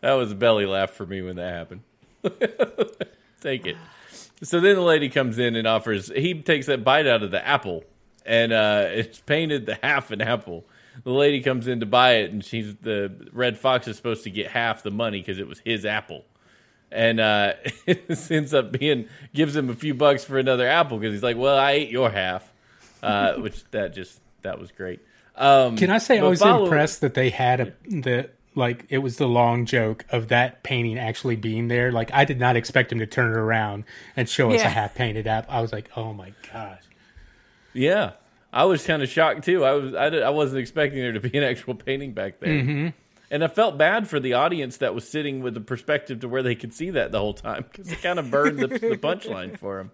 [0.00, 1.82] that was a belly laugh for me when that happened.
[3.40, 3.76] Take it.
[4.42, 6.08] So then the lady comes in and offers.
[6.14, 7.84] He takes that bite out of the apple,
[8.24, 10.64] and uh, it's painted the half an apple.
[11.04, 14.30] The lady comes in to buy it, and she's the Redd Foxx is supposed to
[14.30, 16.24] get half the money because it was his apple,
[16.92, 17.52] and uh,
[17.86, 21.36] it ends up being gives him a few bucks for another apple because he's like,
[21.36, 22.52] "Well, I ate your half,"
[23.02, 25.00] uh, which that just that was great.
[25.36, 28.98] Um, Can I say I was follow- impressed that they had a the like it
[28.98, 31.92] was the long joke of that painting actually being there.
[31.92, 33.84] Like I did not expect him to turn it around
[34.16, 35.46] and show us a half painted app.
[35.48, 36.82] I was like, oh my gosh.
[37.72, 38.12] Yeah,
[38.52, 39.64] I was kind of shocked too.
[39.64, 42.48] I was I, did, I wasn't expecting there to be an actual painting back there,
[42.50, 42.88] Mm-hmm.
[43.30, 46.42] And I felt bad for the audience that was sitting with the perspective to where
[46.42, 49.58] they could see that the whole time because it kind of burned the, the punchline
[49.58, 49.90] for them.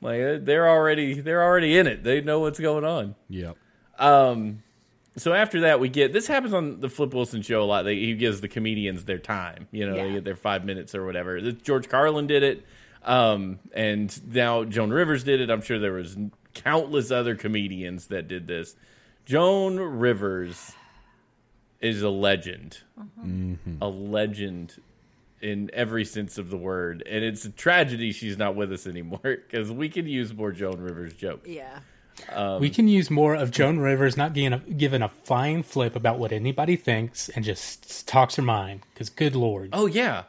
[0.00, 2.04] Like uh, they're already they're already in it.
[2.04, 3.14] They know what's going on.
[3.28, 3.56] Yep.
[3.98, 4.62] Um,
[5.16, 7.82] so after that, we get this happens on the Flip Wilson show a lot.
[7.82, 9.66] They, he gives the comedians their time.
[9.72, 11.40] You know, they get their five minutes or whatever.
[11.40, 12.64] This- George Carlin did it,
[13.02, 15.50] um, and now Joan Rivers did it.
[15.50, 16.16] I'm sure there was
[16.54, 18.76] countless other comedians that did this.
[19.26, 20.72] Joan Rivers
[21.80, 22.78] is a legend,
[23.80, 24.80] a legend
[25.40, 29.20] in every sense of the word, and it's a tragedy she's not with us anymore
[29.22, 31.48] because we can use more Joan Rivers jokes.
[31.48, 31.80] Yeah.
[32.32, 35.94] Um, we can use more of Joan Rivers not giving a, giving a flying flip
[35.94, 38.80] about what anybody thinks and just talks her mind.
[38.92, 40.24] Because good lord, Oh yeah.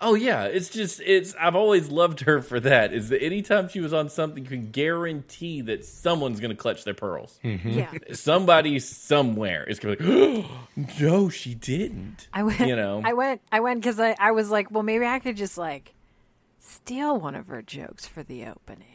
[0.00, 0.44] Oh yeah.
[0.44, 2.92] It's just it's I've always loved her for that.
[2.92, 6.94] Is that anytime she was on something you can guarantee that someone's gonna clutch their
[6.94, 7.38] pearls.
[7.44, 7.70] Mm-hmm.
[7.70, 7.92] Yeah.
[8.12, 10.46] Somebody somewhere is gonna be like,
[11.00, 12.28] No, she didn't.
[12.32, 12.60] I went.
[12.60, 13.02] You know.
[13.04, 13.42] I went.
[13.52, 15.94] I went because I, I was like, well, maybe I could just like
[16.58, 18.86] steal one of her jokes for the opening.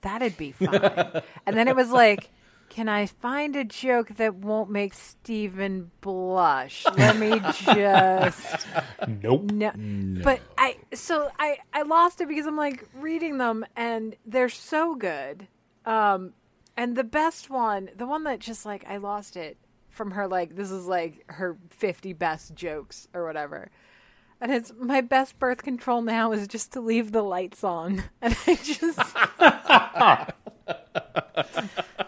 [0.00, 1.22] That'd be fine.
[1.46, 2.30] and then it was like,
[2.74, 6.84] can I find a joke that won't make Stephen blush?
[6.96, 8.66] Let me just
[9.22, 9.44] nope.
[9.52, 9.70] no.
[10.24, 14.96] But I so I I lost it because I'm like reading them and they're so
[14.96, 15.46] good.
[15.86, 16.32] Um
[16.76, 19.56] and the best one, the one that just like I lost it
[19.88, 23.70] from her like this is like her 50 best jokes or whatever.
[24.40, 28.02] And it's my best birth control now is just to leave the lights on.
[28.20, 28.98] And I just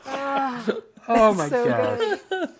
[1.09, 2.21] Oh my so god.
[2.29, 2.49] good.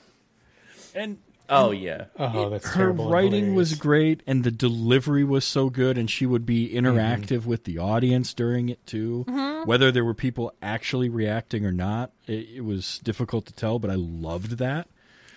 [0.95, 1.19] And
[1.51, 2.07] oh yeah.
[2.19, 3.11] Oh, that's her terrible.
[3.11, 6.87] writing was great, and the delivery was so good, and she would be mm-hmm.
[6.87, 9.27] interactive with the audience during it too.
[9.29, 9.69] Mm-hmm.
[9.69, 13.79] Whether there were people actually reacting or not, it, it was difficult to tell.
[13.79, 14.89] But I loved that.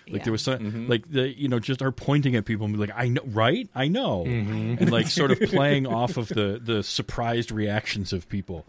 [0.06, 0.24] Like Yeah.
[0.24, 0.88] there was some, mm-hmm.
[0.88, 3.68] like the you know just her pointing at people and be like I know right
[3.74, 8.66] I know and like sort of playing off of the the surprised reactions of people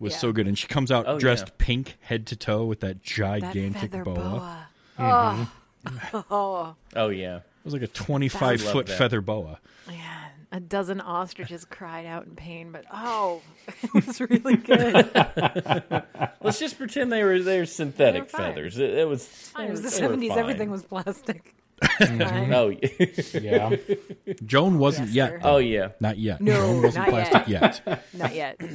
[0.00, 0.18] was Yeah.
[0.18, 1.54] so good and she comes out Oh, dressed yeah.
[1.58, 4.14] pink head to toe with that That gigantic feather boa.
[4.14, 4.68] boa.
[4.98, 5.50] Oh.
[6.30, 6.76] oh.
[6.96, 7.36] Oh yeah.
[7.36, 8.98] It was like a twenty five love foot that.
[8.98, 9.60] feather boa.
[9.86, 13.42] Man, a dozen ostriches cried out in pain, but oh,
[13.82, 14.94] it was really good.
[16.42, 18.78] Let's just pretend they were they're synthetic They were feathers.
[18.78, 20.32] It, it was Fine, it was the seventies.
[20.36, 21.54] Everything was plastic.
[21.82, 22.18] Mm-hmm.
[22.22, 22.52] Fine.
[22.54, 23.70] Oh yeah.
[23.74, 24.34] Yeah.
[24.46, 25.30] Joan wasn't Yes, yet.
[25.30, 25.38] sir.
[25.42, 25.54] though.
[25.54, 25.88] oh yeah.
[26.00, 26.40] Not yet.
[26.40, 28.04] No, Joan wasn't not plastic yet.
[28.14, 28.60] Not yet.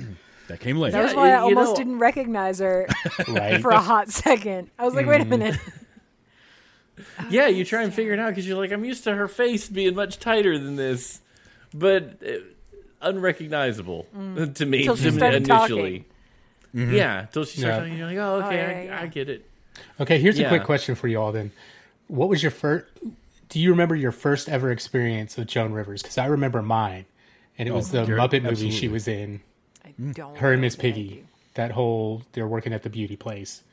[0.53, 0.91] That came later.
[0.97, 2.87] That was why I you- you almost know- didn't recognize her
[3.27, 3.59] Right.
[3.59, 4.69] for a hot second.
[4.77, 5.57] I was like, wait a minute.
[7.29, 9.67] Yeah, you try and figure it out because you're like, I'm used to her face
[9.67, 11.21] being much tighter than this,
[11.73, 12.33] but uh,
[13.01, 14.83] unrecognizable to me Mm.
[14.83, 16.05] Till she to- started initially.
[16.71, 17.79] Yeah, till she started Yeah.
[17.79, 19.01] talking, you're like, oh, okay, yeah, I, yeah.
[19.01, 19.49] I get it.
[19.99, 21.51] Okay, here's a quick question for you all then.
[22.07, 22.85] What was your first
[23.49, 26.03] do you remember your first ever experience with Joan Rivers?
[26.03, 27.05] Because I remember mine.
[27.57, 28.17] And it was the sure.
[28.17, 29.41] Muppet movie she was in.
[29.85, 30.11] I hmm.
[30.11, 30.37] don't.
[30.37, 31.25] Her and Miss Piggy.
[31.55, 33.63] That whole they're working at the beauty place.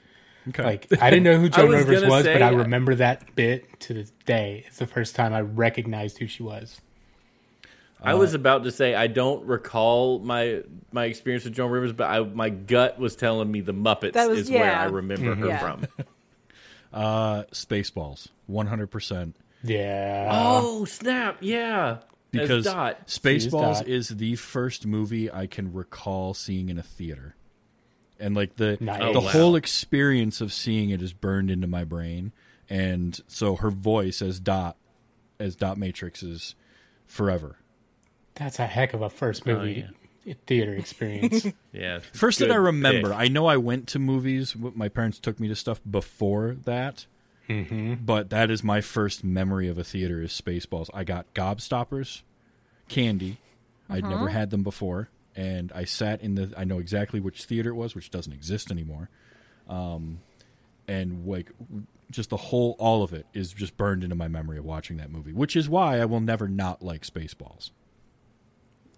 [0.48, 0.62] Okay.
[0.62, 3.34] Like I didn't know who Joan was Rivers was, say, but I I- remember that
[3.34, 4.64] bit to this day.
[4.66, 6.80] It's the first time I recognized who she was.
[8.02, 12.04] I was about to say I don't recall my my experience with Joan Rivers, but
[12.04, 14.74] I, my gut was telling me the Muppets was- is where.
[14.74, 15.46] I remember her mm-hmm.
[15.46, 15.58] Yeah.
[15.58, 15.86] from.
[16.94, 19.36] uh, Spaceballs, one hundred percent.
[19.62, 20.28] Yeah.
[20.32, 21.38] Oh snap!
[21.40, 23.06] Yeah, As Because Dot.
[23.08, 23.88] Spaceballs Dot.
[23.88, 27.34] is the first movie I can recall seeing in a theater,
[28.18, 28.98] and like the Nice.
[29.00, 29.28] the Oh, wow.
[29.30, 32.32] whole experience of seeing it is burned into my brain,
[32.68, 34.76] and so her voice as Dot,
[35.38, 36.54] as Dot Matrix is
[37.06, 37.56] forever.
[38.36, 39.86] That's a heck of a first oh, movie
[40.46, 41.46] theater experience.
[41.72, 41.98] yeah.
[42.12, 43.18] First that I remember, pick.
[43.18, 44.54] I know I went to movies.
[44.56, 47.06] My parents took me to stuff before that,
[47.50, 47.94] mm-hmm.
[48.04, 50.88] but that is my first memory of a theater is Spaceballs.
[50.94, 52.22] I got Gobstoppers,
[52.88, 53.38] candy.
[53.88, 56.54] I'd never had them before, and I sat in the.
[56.56, 59.10] I know exactly which theater it was, which doesn't exist anymore.
[59.68, 60.20] Um,
[60.86, 61.50] and like
[62.10, 65.10] just the whole all of it is just burned into my memory of watching that
[65.10, 67.70] movie, which is why I will never not like Spaceballs.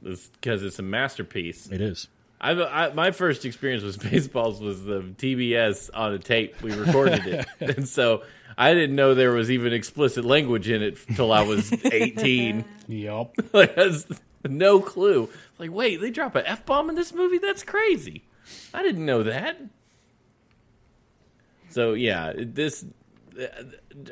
[0.03, 1.71] because it's a masterpiece.
[1.71, 2.09] It is.
[2.43, 6.61] I've, I, my first experience with Spaceballs was the TBS on a tape.
[6.61, 8.25] We recorded it, and so
[8.59, 12.65] I didn't know there was even explicit language in it until I was eighteen.
[12.89, 13.35] Yup.
[13.53, 13.79] like,
[14.49, 15.29] no clue.
[15.59, 17.39] Like, wait, they drop an f bomb in this movie?
[17.39, 18.25] That's crazy.
[18.75, 19.61] I didn't know that.
[21.71, 22.85] So yeah, this.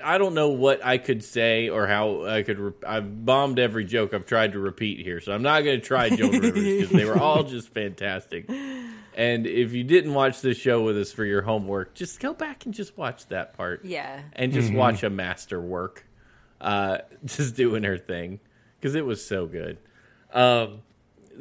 [0.02, 2.58] I don't know what I could say or how I could.
[2.58, 5.86] Re- I've bombed every joke I've tried to repeat here, so I'm not going to
[5.86, 8.48] try Joan Rivers because they were all just fantastic.
[8.48, 12.64] And if you didn't watch this show with us for your homework, just go back
[12.64, 13.84] and just watch that part.
[13.84, 14.20] Yeah.
[14.32, 16.06] and just watch a master work,
[16.60, 18.40] uh, just doing her thing
[18.78, 19.78] because it was so good.
[20.32, 20.82] Um,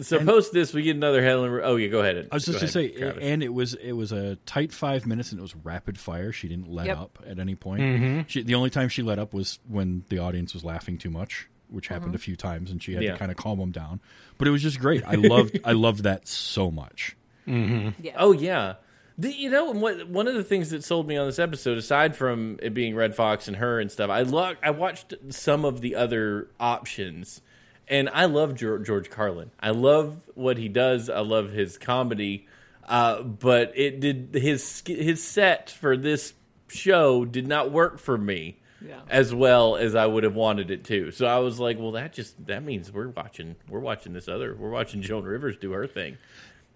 [0.02, 1.60] so post this, we get another Helen.
[1.64, 2.28] Oh yeah, go ahead.
[2.32, 3.24] I was just go to say, ahead, Travis.
[3.24, 6.32] and it was it was a tight five minutes, and it was rapid fire.
[6.32, 6.98] She didn't let Yep.
[6.98, 7.82] up at any point.
[7.82, 8.22] Mm-hmm.
[8.28, 11.48] She, the only time she let up was when the audience was laughing too much,
[11.70, 12.16] which happened mm-hmm.
[12.16, 13.14] a few times, and she had Yeah.
[13.14, 14.00] to kind of calm them down.
[14.38, 15.04] But it was just great.
[15.06, 17.16] I loved I loved that so much.
[17.48, 18.04] Mm-hmm.
[18.06, 18.16] Yeah.
[18.18, 18.76] Oh yeah.
[19.18, 20.08] The, you know what?
[20.08, 23.16] One of the things that sold me on this episode, aside from it being Redd
[23.16, 27.42] Foxx and her and stuff, I lo- I watched some of the other options,
[27.90, 29.52] and I love George, Carlin.
[29.60, 31.10] I love what he does.
[31.10, 32.48] I love his comedy,
[32.88, 36.34] uh, but it did his his set for this
[36.68, 39.00] show did not work for me Yeah.
[39.10, 41.10] as well as I would have wanted it to.
[41.12, 44.56] So I was like, well, that just that means we're watching we're watching this other
[44.56, 46.18] we're watching Joan Rivers do her thing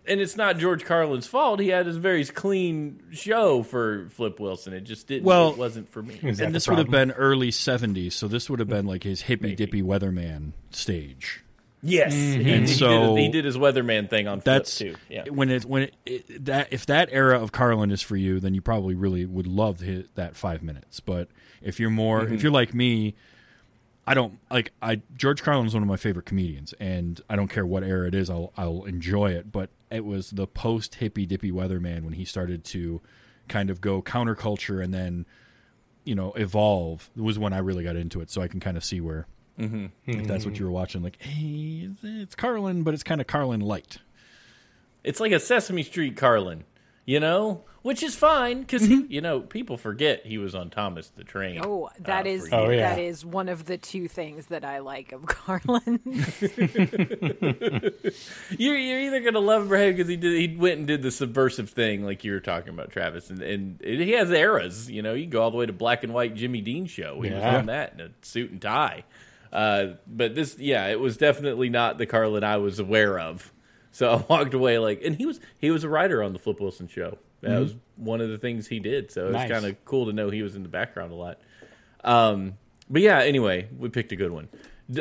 [0.06, 1.60] and it's not George Carlin's fault.
[1.60, 4.74] He had his very clean show for Flip Wilson.
[4.74, 5.24] It just didn't.
[5.24, 6.20] Well- it wasn't for me.
[6.24, 9.56] And this would have been early '70s, so this would have been like his hippy
[9.56, 11.44] dippy weatherman stage.
[11.86, 15.00] Yes, he, And he so- did, he did his weatherman thing on That's Flip too.
[15.10, 18.40] Yeah, when it when it, it, that if that era of Carlin is for you,
[18.40, 21.00] then you probably really would love his, that five minutes.
[21.02, 21.28] But
[21.62, 22.38] if you're more, if mm-hmm.
[22.38, 23.16] you're like me,
[24.06, 27.48] I don't like I George Carlin is one of my favorite comedians, and I don't
[27.48, 29.52] care what era it is, I'll I'll enjoy it.
[29.52, 33.02] But it was the post hippy dippy weatherman when he started to
[33.48, 35.26] kind of go counterculture and then
[36.04, 38.30] you know evolve was when I really got into it.
[38.30, 39.28] So I can kind of see where.
[39.60, 39.86] Mm-hmm.
[40.08, 40.64] If that's what mm-hmm.
[40.64, 44.00] you were watching, like, hey, it's- it's Carlin, but it's kind of Carlin light.
[45.04, 46.64] it's like a Sesame Street Carlin,
[47.06, 51.24] you know, which is fine because you know people forget he was on Thomas the
[51.24, 51.60] Train.
[51.64, 52.96] Oh, that uh, is oh, yeah.
[52.96, 56.00] that is one of the two things that I like of Carlin.
[58.58, 61.02] You're, you're either gonna love him or hate because he did he went and did
[61.02, 64.90] the subversive thing like you were talking about, Travis, and, and it, he has eras.
[64.90, 67.22] You know, you go all the way to black and white Jimmy Dean show.
[67.22, 67.58] He was Yeah.
[67.58, 69.04] on that in a suit and tie.
[69.52, 73.52] Uh, but this, yeah, it was definitely not the Carlin I was aware of.
[73.94, 76.60] So I walked away like, and he was he was a writer on the Flip
[76.60, 77.18] Wilson show.
[77.42, 79.12] That was one of the things he did.
[79.12, 79.52] So it's Nice.
[79.52, 81.40] kind of cool to know he was in the background a lot.
[82.04, 82.58] Um,
[82.90, 84.48] but yeah, anyway, we picked a good one.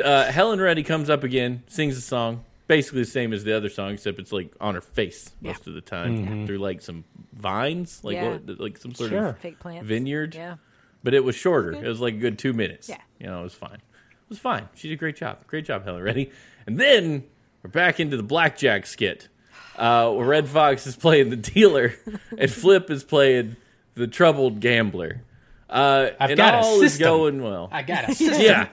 [0.03, 3.69] Uh, Helen Reddy comes up again, sings a song, basically the same as the other
[3.69, 7.03] song, except it's like on her face most of the time through like some
[7.33, 8.29] vines, like Yeah.
[8.45, 9.27] what, like some sort Sure.
[9.27, 9.87] of Fake plants.
[9.87, 10.35] vineyard.
[10.35, 10.55] Yeah.
[11.03, 11.71] But it was shorter.
[11.73, 12.87] It was like a good two minutes.
[12.89, 13.01] Yeah.
[13.19, 13.75] you know, it was fine.
[13.75, 14.69] It was fine.
[14.75, 15.45] She did a great job.
[15.47, 16.31] Great job, Helen Reddy.
[16.65, 17.23] And then
[17.63, 19.27] we're back into the blackjack skit.
[19.75, 21.95] Uh, where Redd Foxx is playing the dealer,
[22.37, 23.55] and Flip is playing
[23.95, 25.21] the troubled gambler.
[25.67, 27.69] Uh, I've and got a all is going well.
[27.71, 28.39] I got a system.
[28.41, 28.67] yeah,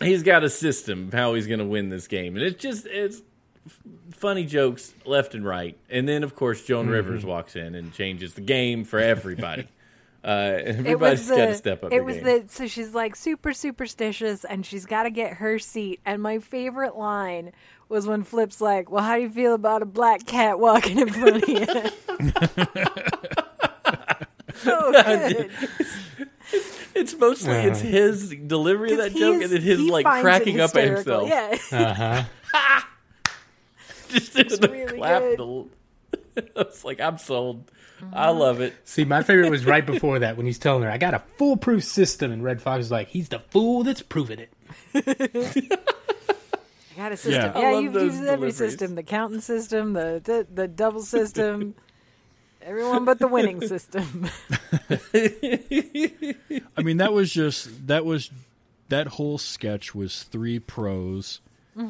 [0.00, 2.86] he's got a system of how he's going to win this game, and it's just
[2.86, 3.22] it's
[3.66, 3.78] f-
[4.12, 6.92] funny jokes left and right, and then of course Joan Mm-hmm.
[6.94, 9.66] Rivers walks in and changes the game for everybody.
[10.24, 11.92] Uh, It everybody's was got the to step up.
[11.92, 12.24] it was game.
[12.24, 16.00] the so she's like super superstitious and she's got to get her seat.
[16.04, 17.52] And my favorite line
[17.88, 21.08] was when Flip's like, "Well, how do you feel about a black cat walking in
[21.10, 21.66] front of you?"
[24.54, 25.50] so good.
[26.94, 30.84] It's mostly it's his delivery of that joke and then his like cracking up at
[30.84, 31.28] himself.
[31.28, 31.56] Yeah.
[31.72, 32.22] Uh-huh.
[34.08, 35.22] Just doing the really clap.
[35.22, 35.38] good.
[35.40, 35.64] The,
[36.56, 37.70] it's like I'm sold.
[38.12, 38.38] I mm-hmm.
[38.38, 38.74] love it.
[38.84, 41.84] See, my favorite was right before that when he's telling her, I got a foolproof
[41.84, 42.32] system.
[42.32, 44.52] And Redd Foxx is like, he's the fool that's proving it.
[46.94, 47.52] I got a system.
[47.54, 47.58] Yeah.
[47.58, 51.74] Yeah, you've those used every system: the counting system, the the, the double system,
[52.62, 54.28] everyone but the winning system.
[56.76, 58.30] I mean, that was just that was
[58.90, 61.40] that whole sketch was three pros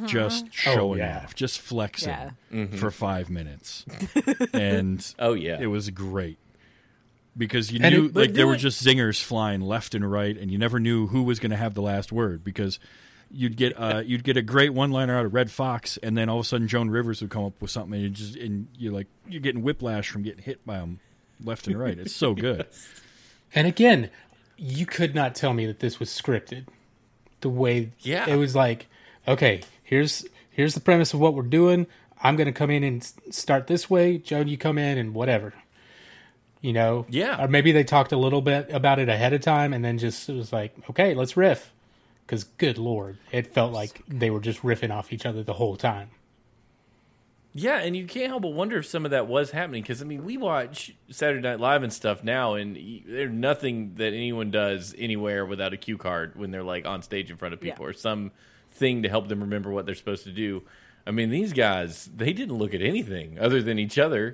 [0.07, 1.23] just showing yeah.
[1.25, 2.67] off, just flexing Yeah.
[2.77, 3.85] for five minutes,
[4.53, 5.59] and Oh yeah.
[5.61, 6.39] it was great
[7.37, 10.37] because you And knew it- like but there were just zingers flying left and right,
[10.37, 12.79] and you never knew who was going to have the last word because.
[13.37, 16.29] You'd get uh, you'd get a great one liner out of Redd Foxx, and then
[16.29, 18.69] all of a sudden Joan Rivers would come up with something, and you just and
[18.79, 21.01] you're like you're getting whiplash from getting hit by them
[21.43, 21.99] left and right.
[21.99, 22.67] It's so good.
[23.53, 24.11] And again,
[24.57, 26.67] you could not tell me that this was scripted.
[27.41, 28.29] The way Yeah.
[28.29, 28.87] it was like,
[29.27, 31.87] okay, here's here's the premise of what we're doing.
[32.23, 34.19] I'm going to come in and start this way.
[34.19, 35.53] Joan, you come in and whatever.
[36.63, 37.45] You know, Yeah.
[37.45, 40.29] Or maybe they talked a little bit about it ahead of time, and then just
[40.31, 41.71] it was like, okay, let's riff.
[42.25, 45.77] Because good lord, it felt like they were just riffing off each other the whole
[45.77, 46.09] time.
[47.57, 50.07] Yeah, and you can't help but wonder if some of that was happening because I
[50.07, 52.77] mean, we watch Saturday Night Live and stuff now, and
[53.07, 57.31] there's nothing that anyone does anywhere without a cue card when they're like on stage
[57.31, 57.91] in front of people Yeah.
[57.91, 58.33] or some
[58.75, 60.63] thing to help them remember what they're supposed to do.
[61.07, 64.33] I mean, these guys they didn't look at anything other than each other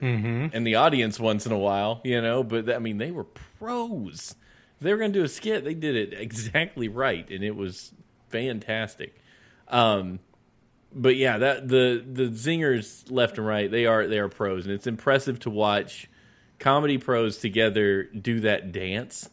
[0.54, 2.42] and the audience once in a while, you know.
[2.44, 4.34] But I mean, they were pros.
[4.78, 7.56] If they were going to do a skit, they did it exactly right, and it
[7.56, 7.92] was
[8.28, 9.20] fantastic.
[9.68, 10.20] Um,
[10.92, 14.74] but yeah, that the the zingers left and right, they are they are pros, and
[14.74, 16.08] it's impressive to watch
[16.60, 19.28] comedy pros together do that dance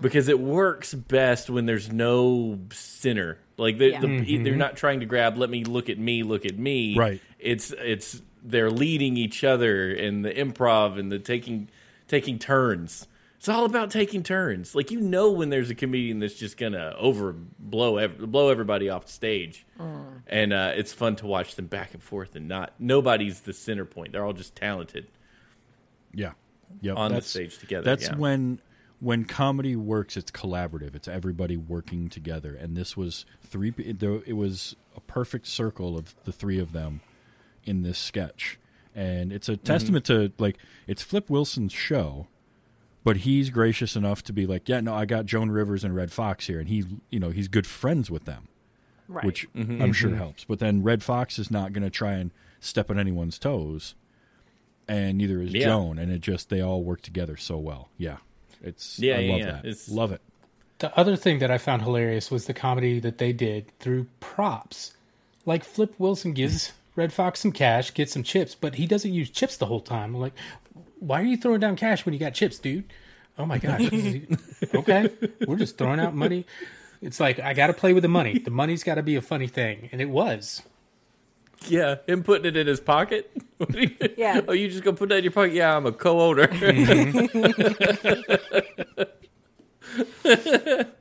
[0.00, 3.38] because it works best when there's no center.
[3.56, 4.00] Like they, Yeah.
[4.00, 5.38] the, they're not trying to grab.
[5.38, 6.24] Let me look at me.
[6.24, 6.96] Look at me.
[6.98, 7.20] Right.
[7.38, 11.68] It's it's they're leading each other and the improv and the taking
[12.08, 13.06] taking turns.
[13.38, 14.74] It's all about taking turns.
[14.74, 18.88] Like you know when there's a comedian that's just gonna over blow ev- blow everybody
[18.88, 19.66] off the stage,
[20.26, 23.84] and uh, it's fun to watch them back and forth and not nobody's the center
[23.84, 24.12] point.
[24.12, 25.08] They're all just talented.
[26.14, 26.32] Yeah,
[26.80, 26.94] yeah.
[26.94, 28.16] On the stage together, That's yeah.
[28.16, 28.60] when
[29.00, 30.16] when comedy works.
[30.16, 30.94] It's collaborative.
[30.94, 32.54] It's everybody working together.
[32.54, 33.72] And this was three.
[33.76, 37.00] It was a perfect circle of the three of them
[37.64, 38.58] in this sketch,
[38.94, 42.26] and it's a testament to like it's Flip Wilson's show.
[43.02, 46.10] But he's gracious enough to be like, yeah, no, I got Joan Rivers and Redd
[46.10, 48.48] Foxx here, and he, you know, he's good friends with them.
[49.06, 49.26] Right.
[49.26, 49.82] which Mm-hmm.
[49.82, 50.44] I'm sure helps.
[50.44, 53.94] But then Redd Foxx is not going to try and step on anyone's toes,
[54.88, 55.66] and neither is Yeah.
[55.66, 55.98] Joan.
[55.98, 57.88] And it just they all work together so well.
[57.98, 58.18] Yeah,
[58.62, 59.46] it's Yeah, I yeah, love yeah.
[59.52, 59.58] that.
[59.64, 60.20] It's- love it.
[60.80, 64.92] The other thing that I found hilarious was the comedy that they did through props.
[65.46, 69.30] Like Flip Wilson gives Redd Foxx some cash, gets some chips, but he doesn't use
[69.30, 70.14] chips the whole time.
[70.14, 70.34] I'm like,
[71.00, 72.84] why are you throwing down cash when you got chips, dude?
[73.38, 73.82] Oh my gosh.
[74.74, 75.08] okay.
[75.46, 76.44] We're just throwing out money.
[77.02, 78.38] It's like I gotta play with the money.
[78.38, 79.88] The money's gotta be a funny thing.
[79.92, 80.62] And it was.
[81.68, 83.30] Yeah, him putting it in his pocket.
[84.18, 84.42] Yeah.
[84.46, 85.54] Oh, you just gonna put that in your pocket?
[85.54, 86.48] Yeah, I'm a co-owner.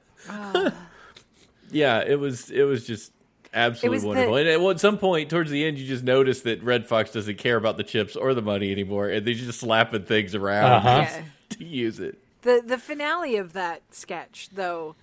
[1.72, 2.50] yeah, it was.
[2.52, 3.12] It was just
[3.54, 4.36] absolutely was the- wonderful.
[4.38, 7.38] And at, at some point towards the end, you just notice that Redd Foxx doesn't
[7.38, 10.90] care about the chips or the money anymore, and they're just slapping things around Uh-huh.
[10.90, 11.22] Yeah.
[11.50, 12.18] to use it.
[12.42, 14.96] The the finale of that sketch, though,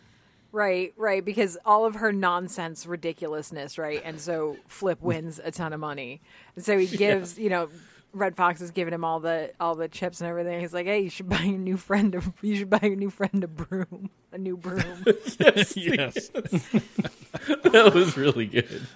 [0.53, 5.73] right, right, because all of her nonsense ridiculousness, right, and so Flip wins a ton
[5.73, 6.21] of money,
[6.57, 7.69] and so he gives, you know,
[8.13, 10.59] Redd Foxx is giving him all the all the chips and everything.
[10.59, 13.09] He's like, "Hey, you should buy your new friend a you should buy your new
[13.11, 15.05] friend a broom, a new broom."
[15.39, 16.29] yes, Yes.
[16.29, 18.87] that was really good.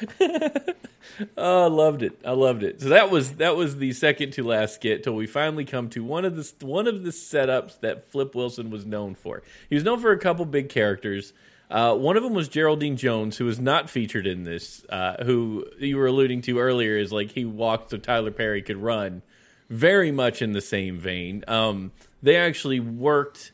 [1.36, 2.18] oh, I loved it.
[2.24, 2.80] I loved it.
[2.80, 6.04] So that was that was the second to last skit till we finally come to
[6.04, 9.42] one of the one of the setups that Flip Wilson was known for.
[9.68, 11.32] He was known for a couple big characters.
[11.70, 14.84] Uh, one of them was Geraldine Jones, who was not featured in this.
[14.88, 18.76] Uh, who you were alluding to earlier is like he walked so Tyler Perry could
[18.76, 19.22] run.
[19.70, 21.44] Very much in the same vein.
[21.48, 23.52] Um, they actually worked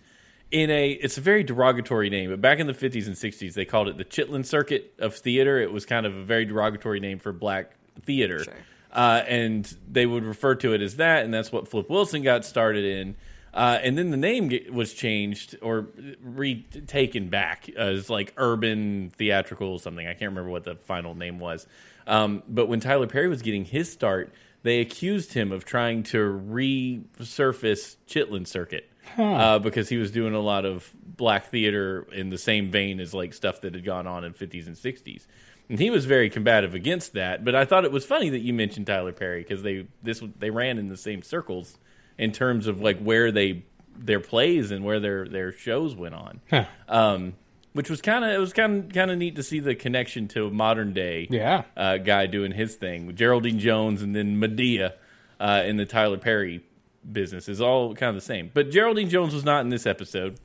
[0.50, 3.64] in a it's a very derogatory name but back in the 50s and 60s they
[3.64, 5.58] called it the chitlin circuit of theater.
[5.60, 7.72] It was kind of a very derogatory name for black
[8.02, 8.44] theater.
[8.44, 8.54] Sure.
[8.92, 12.44] uh, and they would refer to it as that and that's what flip wilson got
[12.44, 13.16] started in.
[13.52, 15.88] Uh, and then the name was changed or
[16.22, 20.06] retaken back as like urban theatrical or something.
[20.06, 21.66] I can't remember what the final name was.
[22.06, 24.32] Um, but when tyler perry was getting his start
[24.62, 30.40] they accused him of trying to resurface chitlin circuit uh, because he was doing a
[30.40, 34.24] lot of black theater in the same vein as like stuff that had gone on
[34.24, 35.26] in 50s and 60s.
[35.68, 37.44] And he was very combative against that.
[37.44, 40.50] But I thought it was funny that you mentioned Tyler Perry because they this they
[40.50, 41.76] ran in the same circles
[42.16, 43.64] in terms of like where they
[43.96, 46.40] their plays and where their their shows went on.
[46.50, 46.64] Huh.
[46.88, 47.34] Um,
[47.74, 50.26] which was kind of it was kind of kind of neat to see the connection
[50.28, 51.64] to modern day Yeah.
[51.76, 54.94] uh, guy doing his thing with Geraldine Jones and then Madea
[55.38, 56.64] uh, in the Tyler Perry
[57.12, 58.50] business is all kind of the same.
[58.52, 60.38] But Geraldine Jones was not in this episode.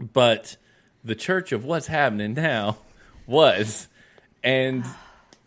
[0.00, 0.56] But
[1.02, 2.78] the Church of What's Happening Now
[3.26, 3.88] was,
[4.44, 4.84] and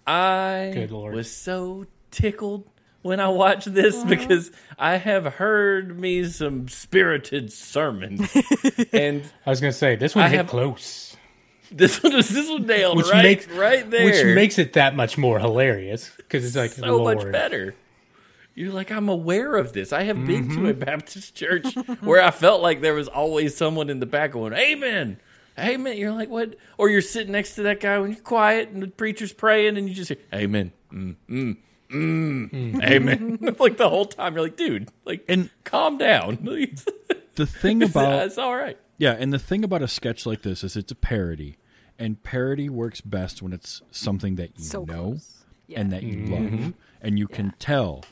[0.06, 2.68] I was so tickled
[3.02, 8.30] when I watched this because I have heard me some spirited sermons,
[8.94, 11.16] and I was gonna say this one I hit have- close.
[11.72, 14.96] this one was this one nailed Which right, makes right there, Which makes it that
[14.96, 17.20] much more hilarious because it's like so Lord.
[17.24, 17.74] much better.
[18.54, 19.94] You're like, I'm aware of this.
[19.94, 23.90] I have been to a Baptist church where I felt like there was always someone
[23.90, 25.18] in the back going, Amen.
[25.60, 25.98] Amen.
[25.98, 26.56] You're like, what?
[26.78, 29.88] Or you're sitting next to that guy when you're quiet and the preacher's praying and
[29.88, 30.72] you just hear, Amen.
[30.92, 31.58] Mm, mm,
[31.92, 33.56] mm, Amen.
[33.60, 36.40] like the whole time, you're like, dude, like, And- calm down.
[37.36, 38.78] The thing about it's all right.
[38.98, 41.58] Yeah, and the thing about a sketch like this is it's a parody,
[41.98, 45.18] and parody works best when it's something that you So know.
[45.68, 45.80] Yeah.
[45.80, 48.04] and that you love, and you can tell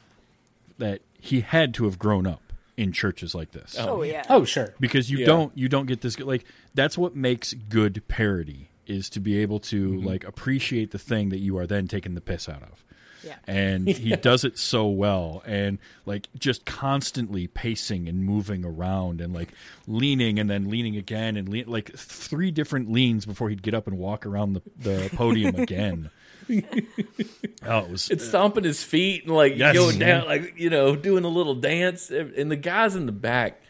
[0.79, 2.41] that he had to have grown up
[2.77, 4.23] in churches like this Oh yeah.
[4.29, 4.73] Oh, sure.
[4.79, 5.25] because you Yeah.
[5.27, 9.59] don't you don't get this like that's what makes good parody is to be able
[9.59, 10.07] to Mm-hmm.
[10.07, 12.83] like appreciate the thing that you are then taking the piss out of
[13.23, 13.35] Yeah.
[13.45, 19.33] and he does it so well and like just constantly pacing and moving around and
[19.33, 19.49] like
[19.85, 23.87] leaning and then leaning again and lean, like three different leans before he'd get up
[23.87, 26.09] and walk around the, the podium again
[27.65, 29.75] oh it was It's stomping his feet and like Yes.
[29.75, 33.61] going down, like you know, doing a little dance, and the guys in the back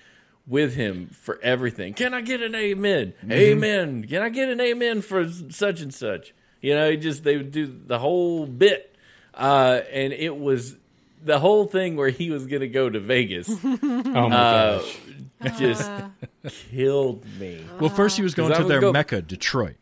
[0.48, 1.94] with him for everything.
[1.94, 3.14] Can I get an amen?
[3.30, 4.04] Amen.
[4.08, 6.34] Can I get an amen for such and such?
[6.62, 8.96] You know, he just they would do the whole bit,
[9.34, 10.76] uh, and it was
[11.24, 13.50] the whole thing where he was going to go to Vegas.
[13.64, 14.82] Oh my Uh,
[15.42, 15.60] gosh.
[15.60, 15.92] just
[16.72, 17.64] killed me.
[17.80, 19.76] well first he was going to would their go- mecca detroit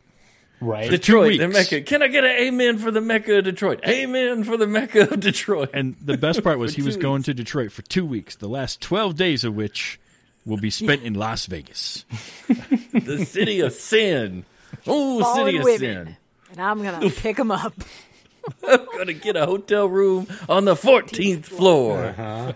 [0.59, 0.89] Right.
[0.89, 1.71] Detroit, the weeks.
[1.71, 1.81] Mecca.
[1.85, 3.81] Can I get an amen for the Mecca of Detroit?
[3.87, 5.69] Amen for the Mecca of Detroit.
[5.73, 7.25] and the best part was he was going weeks.
[7.25, 9.99] to detroit for two weeks the last 12 days of which
[10.45, 12.05] will be spent in las vegas
[12.93, 14.45] the city of sin.
[14.87, 15.79] Oh, Fallen city of women.
[15.79, 16.17] sin.
[16.51, 17.73] And I'm gonna pick him up.
[18.67, 22.05] I'm gonna get a hotel room on the 14th floor.
[22.05, 22.53] Uh-huh.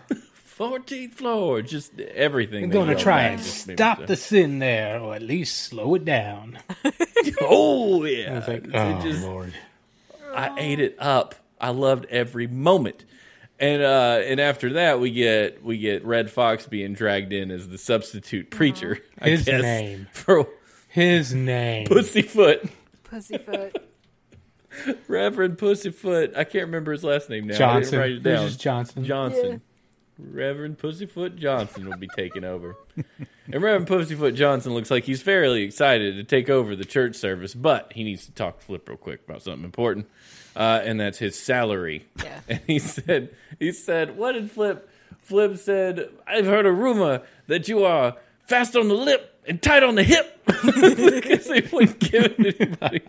[0.61, 1.61] 14th floor.
[1.61, 2.65] Just everything.
[2.65, 6.05] I'm going to try and just stop the sin there, or at least slow it
[6.05, 6.59] down.
[7.41, 8.39] Oh yeah.
[8.39, 9.53] It's like, It oh just- lord.
[10.33, 11.35] I ate it up.
[11.59, 13.05] I loved every moment.
[13.59, 17.67] And uh, and after that, we get we get Redd Foxx being dragged in as
[17.69, 18.97] the substitute preacher.
[19.19, 20.07] I His guess, name.
[20.13, 20.47] for
[20.87, 21.85] His name.
[21.85, 22.63] Pussyfoot,
[23.03, 23.77] Pussyfoot.
[25.07, 26.35] Reverend Pussyfoot.
[26.35, 27.53] I can't remember his last name now.
[27.55, 27.91] I Johnson.
[27.91, 28.47] didn't write it There's down.
[28.47, 29.05] just Johnson.
[29.05, 29.61] Johnson.
[30.21, 32.75] Reverend Pussyfoot Johnson will be taking over.
[33.51, 37.53] And Reverend Pussyfoot Johnson looks like he's fairly excited to take over the church service,
[37.53, 40.07] but he needs to talk to Flip real quick about something important.
[40.55, 42.05] Uh, and that's his salary.
[42.23, 42.39] Yeah.
[42.49, 44.89] And he said, he said, what did Flip?
[45.21, 49.83] Flip said, I've heard a rumor that you are fast on the lip and tight
[49.83, 50.37] on the hip.
[50.63, 53.01] Because they wouldn't give it to anybody.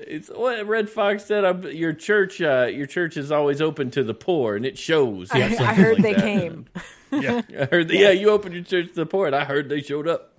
[0.00, 1.44] It's what Redd Foxx said.
[1.44, 5.30] I'm, your church, uh, your church is always open to the poor, and it shows.
[5.32, 6.22] I, I heard like they that.
[6.22, 6.66] came.
[7.12, 7.88] yeah I heard.
[7.88, 8.10] That, yeah.
[8.10, 10.32] you opened your church to the poor, and I heard they showed up.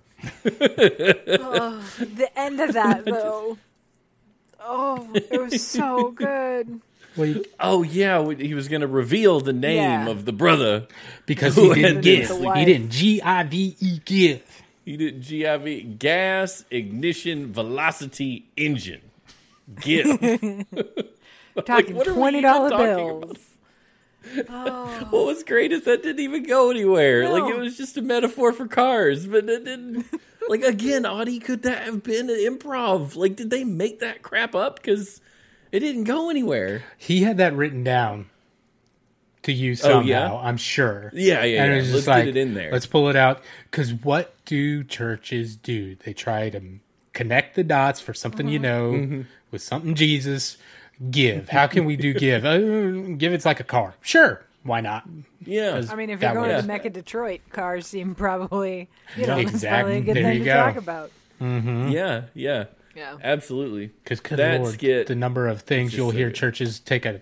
[0.44, 3.58] The end of that though.
[4.60, 6.80] Oh, it was so good.
[7.16, 10.08] Well, he- Oh yeah, he was going to reveal the name Yeah.
[10.08, 10.86] of the brother.
[11.26, 12.28] because he didn't give.
[12.30, 14.42] He didn't G I V E give.
[14.84, 19.02] He did GIV gas ignition velocity engine.
[19.80, 20.06] Give.
[21.66, 23.38] Talking what are we twenty dollar even talking bills.
[25.10, 27.22] what was great is that didn't even go anywhere.
[27.24, 27.32] No.
[27.34, 30.06] Like it was just a metaphor for cars, but it didn't.
[30.48, 33.16] like again, Audie, could that have been an improv?
[33.16, 34.76] Like, did they make that crap up?
[34.76, 35.20] Because
[35.72, 36.84] it didn't go anywhere.
[36.96, 38.26] He had that written down
[39.42, 40.06] to use Oh, somehow.
[40.06, 40.34] yeah?
[40.34, 41.10] I'm sure.
[41.14, 41.78] Yeah, yeah, And yeah.
[41.78, 42.72] it was Let's just get like, it in there.
[42.72, 43.42] Let's pull it out.
[43.70, 45.96] Because what do churches do?
[45.96, 46.60] They try to
[47.14, 49.22] connect the dots for something you know Mm-hmm.
[49.50, 50.56] With something Jesus.
[51.10, 51.48] Give.
[51.48, 52.44] How can we do give?
[52.44, 52.58] Uh,
[53.16, 53.94] give it's like a car.
[54.00, 54.44] Sure.
[54.64, 55.04] Why not?
[55.44, 56.60] Yeah, I mean, if you're going way.
[56.60, 60.00] to Mecca, Detroit, cars seem probably you know Yeah, that's probably a exactly.
[60.00, 60.54] good There thing you to go.
[60.56, 61.10] talk about.
[61.40, 62.64] yeah, yeah.
[62.96, 63.16] Yeah.
[63.22, 63.86] Absolutely.
[64.02, 67.20] Because good That lord, skit- the number of things you'll hear churches take a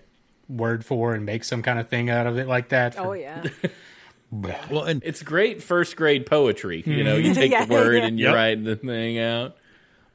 [0.49, 2.95] word for and make some kind of thing out of it like that.
[2.95, 3.43] for- Oh yeah.
[4.31, 6.81] well and It's great first grade poetry.
[6.85, 8.05] You know, you take Yeah, the word yeah.
[8.07, 8.35] and you Yep.
[8.35, 9.55] write the thing out.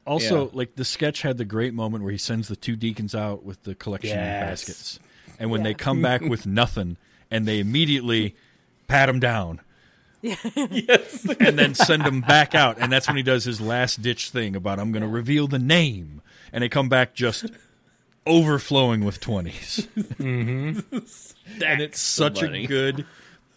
[0.05, 0.49] Also, Yeah.
[0.53, 3.63] like the sketch had the great moment where he sends the two deacons out with
[3.63, 4.61] the collection Yes.
[4.61, 4.99] baskets,
[5.39, 6.97] and when they come back with nothing,
[7.31, 8.35] and they immediately
[8.87, 9.61] pat him down,
[10.21, 11.25] Yes.
[11.39, 14.55] and then send him back out, and that's when he does his last ditch thing
[14.55, 17.45] about I'm going to reveal the name, and they come back just
[18.25, 20.97] overflowing with 20s mm-hmm.
[21.63, 22.63] and it's such money.
[22.63, 23.05] a good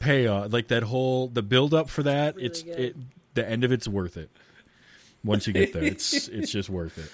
[0.01, 0.53] payoff.
[0.53, 2.35] Like that whole the build up for that.
[2.37, 2.79] it's good.
[2.79, 2.97] it
[3.35, 4.29] the end of it's worth it.
[5.27, 7.11] Once you get there, it's it's just worth it.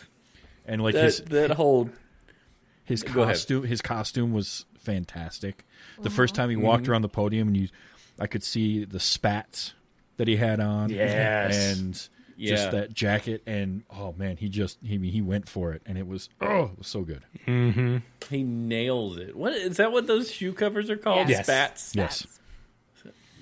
[0.66, 1.90] And like his That that whole
[2.84, 5.64] his costume his costume was fantastic.
[6.00, 6.92] The first time he walked Mm-hmm.
[6.92, 7.68] around the podium and you
[8.20, 9.72] I could see the spats
[10.18, 10.90] that he had on.
[10.90, 11.78] Yes.
[11.78, 12.50] And Yeah.
[12.56, 16.06] just that jacket and oh man, he just he he went for it and it
[16.06, 17.22] was oh it was so good.
[18.28, 19.36] He nails it.
[19.36, 19.90] What is that?
[19.92, 21.28] What those shoe covers are called?
[21.28, 21.46] Yes.
[21.46, 21.94] Spats.
[21.94, 22.26] Yes.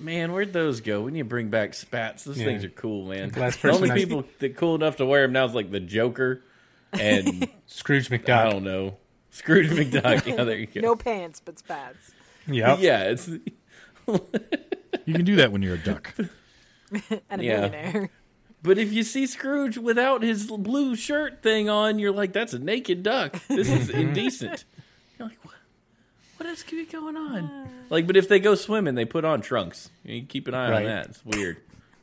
[0.00, 1.02] Man, where'd those go?
[1.02, 2.24] We need to bring back spats.
[2.24, 2.46] Those Yeah.
[2.46, 3.30] things are cool, man.
[3.36, 5.80] last The only I- people that cool enough to wear them now is like the
[5.80, 6.42] Joker
[6.92, 8.30] and Scrooge McDuck.
[8.30, 8.96] I don't know
[9.30, 10.26] Scrooge McDuck.
[10.26, 10.80] Yeah, there you go.
[10.80, 12.12] No pants, but spats.
[12.48, 12.78] Yep.
[12.80, 13.28] Yeah, it's
[14.08, 16.14] You can do that when you're a duck.
[17.30, 17.60] And a Yeah.
[17.68, 18.10] millionaire.
[18.62, 22.58] But if you see Scrooge without his blue shirt thing on, you're like, that's a
[22.58, 23.40] naked duck.
[23.48, 24.64] This is indecent.
[26.40, 26.72] You're like, what?
[26.72, 27.68] What is going on?
[27.90, 29.90] Like, but if they go swimming, they put on trunks.
[30.04, 31.06] You keep an eye on that.
[31.06, 31.58] It's weird.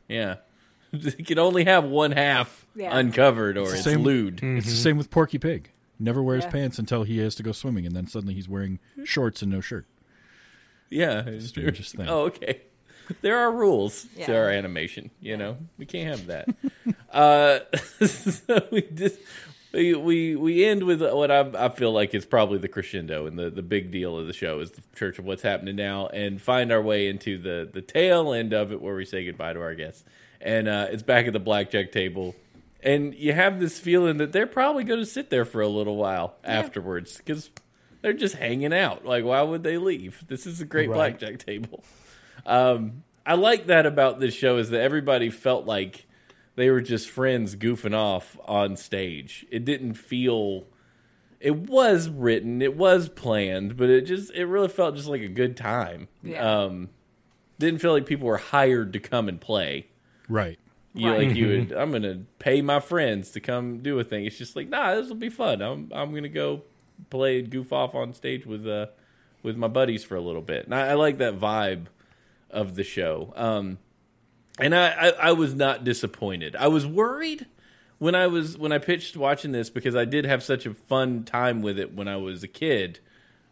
[0.08, 0.36] Yeah.
[0.92, 2.96] you can only have one half Yeah.
[2.96, 4.40] uncovered or it's Same- lewd.
[4.42, 5.70] It's the same with Porky Pig.
[5.98, 6.50] Never wears Yeah.
[6.50, 9.60] pants until he has to go swimming, and then suddenly he's wearing shorts and no
[9.60, 9.86] shirt.
[10.88, 11.38] Yeah.
[11.40, 12.08] Strangest thing.
[12.08, 12.62] Oh, okay.
[13.22, 14.32] There are rules to Yeah.
[14.36, 15.10] our animation.
[15.18, 16.46] You know, we can't have that.
[17.10, 17.60] uh,
[18.06, 19.18] so we just
[19.72, 23.38] we, we we end with what I, I feel like is probably the crescendo and
[23.38, 26.40] the, the big deal of the show is the Church of What's Happening Now, and
[26.40, 29.60] find our way into the the tail end of it where we say goodbye to
[29.60, 30.04] our guests,
[30.40, 32.34] and uh, it's back at the blackjack table.
[32.80, 35.96] And you have this feeling that they're probably going to sit there for a little
[35.96, 37.50] while afterwards because
[38.02, 39.04] they're just hanging out.
[39.04, 40.24] Like, why would they leave?
[40.28, 41.18] This is a great Right.
[41.18, 41.82] blackjack table.
[42.46, 46.06] Um, I like that about this show is that everybody felt like
[46.58, 49.46] they were just friends goofing off on stage.
[49.50, 50.64] It didn't feel.
[51.40, 55.28] It was written, it was planned, but it just it really felt just like a
[55.28, 56.08] good time.
[56.22, 56.62] Yeah.
[56.64, 56.90] Um,
[57.60, 59.86] didn't feel like people were hired to come and play.
[60.28, 60.58] Right.
[60.94, 61.28] You Right.
[61.28, 61.72] like you would.
[61.78, 64.24] I'm gonna pay my friends to come do a thing.
[64.24, 65.62] It's just like, nah, this will be fun.
[65.62, 66.62] I'm I'm gonna go
[67.08, 68.86] play goof off on stage with uh
[69.44, 70.64] with my buddies for a little bit.
[70.64, 71.86] And I, I like that vibe
[72.50, 73.32] of the show.
[73.36, 73.78] Um,
[74.58, 76.56] and I, I I was not disappointed.
[76.56, 77.46] I was worried
[77.98, 81.24] when I was when I pitched watching this because I did have such a fun
[81.24, 83.00] time with it when I was a kid.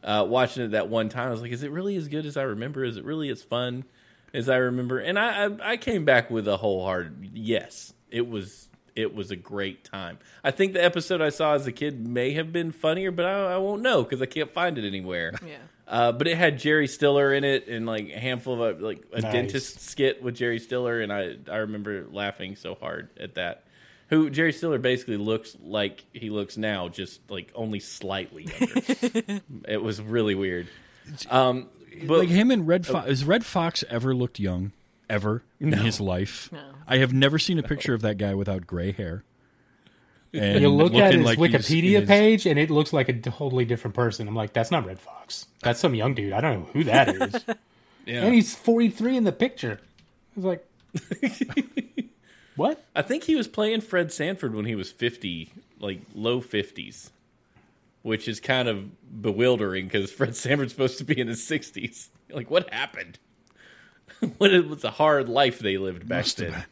[0.04, 2.36] Uh, watching it that one time, I was like, "Is it really as good as
[2.36, 2.84] I remember?
[2.84, 3.84] Is it really as fun
[4.32, 7.92] as I remember?" And I, I, I came back with a whole wholehearted yes.
[8.10, 10.18] It was it was a great time.
[10.42, 13.54] I think the episode I saw as a kid may have been funnier, but I,
[13.54, 15.32] I won't know because I can't find it anywhere.
[15.44, 15.56] Yeah.
[15.88, 19.04] Uh, but it had Jerry Stiller in it, and like a handful of uh, like
[19.12, 19.32] a Nice.
[19.32, 23.62] dentist skit with Jerry Stiller, and I I remember laughing so hard at that.
[24.08, 29.40] Who Jerry Stiller basically looks like he looks now, just like only slightly younger.
[29.68, 30.68] it was really weird.
[31.30, 31.68] Um,
[32.04, 33.08] but like him and Redd Foxx.
[33.08, 34.72] Has Redd Foxx ever looked young?
[35.08, 36.50] Ever in his life?
[36.52, 36.60] No.
[36.88, 39.22] I have never seen a picture of that guy without gray hair.
[40.36, 43.64] And You look at his like Wikipedia his- page, and it looks like a totally
[43.64, 44.28] different person.
[44.28, 45.46] I'm like, that's not Redd Foxx.
[45.62, 46.32] That's some young dude.
[46.32, 47.44] I don't know who that is.
[48.06, 48.22] yeah.
[48.22, 49.80] and he's 43 in the picture.
[49.82, 50.66] I was like,
[52.56, 52.84] what?
[52.94, 57.10] I think he was playing Fred Sanford when he was 50, like low 50s,
[58.02, 62.08] which is kind of bewildering because Fred Sanford's supposed to be in his 60s.
[62.30, 63.18] Like, what happened?
[64.38, 66.64] what it was a hard life they lived back Must have then.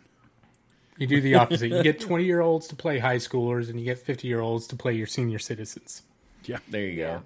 [0.98, 1.08] Been.
[1.08, 1.68] You do the opposite.
[1.70, 4.66] You get 20 year olds to play high schoolers, and you get 50 year olds
[4.68, 6.02] to play your senior citizens.
[6.44, 6.58] Yeah.
[6.68, 7.06] There you Yeah.
[7.18, 7.22] go.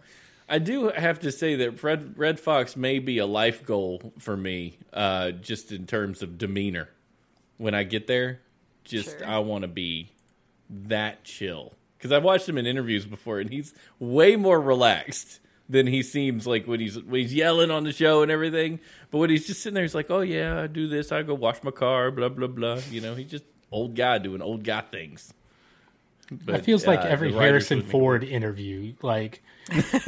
[0.51, 4.37] I do have to say that Fred Redd Foxx may be a life goal for
[4.37, 6.89] me, uh, just in terms of demeanor.
[7.59, 8.41] When I get there,
[8.85, 9.27] just Sure.
[9.27, 10.13] I want to be
[10.71, 15.87] that chill because I've watched him in interviews before, and he's way more relaxed than
[15.87, 18.81] he seems like when he's when he's yelling on the show and everything.
[19.11, 21.13] But when he's just sitting there, he's like, "Oh yeah, I do this.
[21.13, 22.11] I go wash my car.
[22.11, 25.33] Blah blah blah." You know, he just old guy doing old guy things.
[26.31, 28.93] But, It feels like uh, every Harrison would make- Ford interview.
[29.01, 29.43] Like,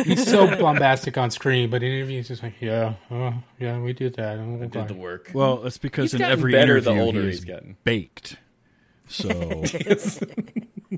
[0.04, 4.16] he's so bombastic on screen, but in interviews, he's like, yeah, oh, yeah, we did
[4.16, 4.38] that.
[4.38, 4.86] Oh, did okay.
[4.86, 5.30] the work.
[5.32, 7.76] Well, that's because He's in every better interview the older he he's is gotten.
[7.84, 8.36] baked.
[9.08, 9.28] So,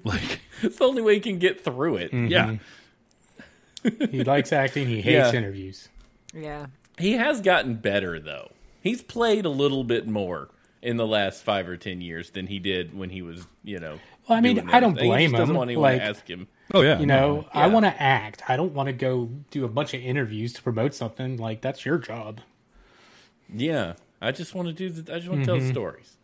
[0.04, 2.12] like, It's the only way he can get through it.
[2.12, 2.56] yeah,
[4.10, 5.38] He likes acting, he hates Yeah.
[5.38, 5.88] interviews.
[6.34, 6.66] Yeah.
[6.98, 8.50] He has gotten better though.
[8.82, 10.48] He's played a little bit more
[10.82, 13.98] in the last five or ten years than he did when he was, you know.
[14.28, 15.04] Well, I mean, I don't everything.
[15.04, 15.58] He blame just doesn't him.
[15.58, 16.48] want anyone Like- to ask him.
[16.74, 17.72] oh yeah, You know, I Yeah.
[17.72, 18.42] want to act.
[18.48, 21.36] I don't want to go do a bunch of interviews to promote something.
[21.36, 22.40] Like, that's your job.
[23.52, 24.88] Yeah, I just want to do.
[24.90, 25.66] The, I just want to tell Mm-hmm.
[25.66, 26.16] the stories.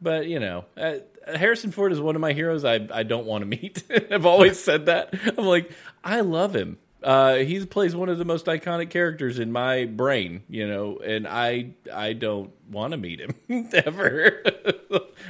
[0.00, 0.96] But you know, uh,
[1.34, 2.64] Harrison Ford is one of my heroes.
[2.64, 3.82] I I don't want to meet.
[4.10, 5.14] I've always said that.
[5.36, 5.70] I'm like,
[6.02, 6.78] I love him.
[7.02, 11.26] Uh, he plays one of the most iconic characters in my brain, you know, and
[11.26, 13.34] I I don't want to meet him
[13.72, 14.42] ever.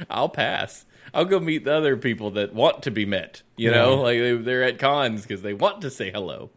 [0.09, 0.85] I'll pass.
[1.13, 3.41] I'll go meet the other people that want to be met.
[3.55, 6.49] You know, like they, they're at cons because they want to say hello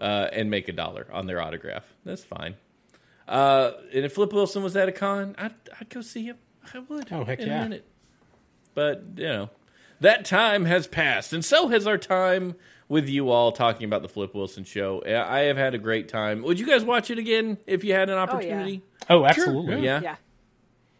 [0.00, 1.84] uh, and make a dollar on their autograph.
[2.04, 2.54] That's fine.
[3.26, 6.36] Uh, and if Flip Wilson was at a con, I'd, I'd go see him.
[6.72, 7.08] I would.
[7.10, 7.60] Oh, heck in yeah.
[7.60, 7.88] a minute.
[8.74, 9.50] but you know
[10.00, 12.54] that time has passed, and so has our time
[12.88, 15.02] with you all talking about the Flip Wilson show.
[15.04, 16.42] I have had a great time.
[16.42, 18.82] Would you guys watch it again if you had an opportunity?
[19.08, 19.84] Oh, absolutely.
[19.84, 20.00] Yeah.
[20.00, 20.16] Yeah.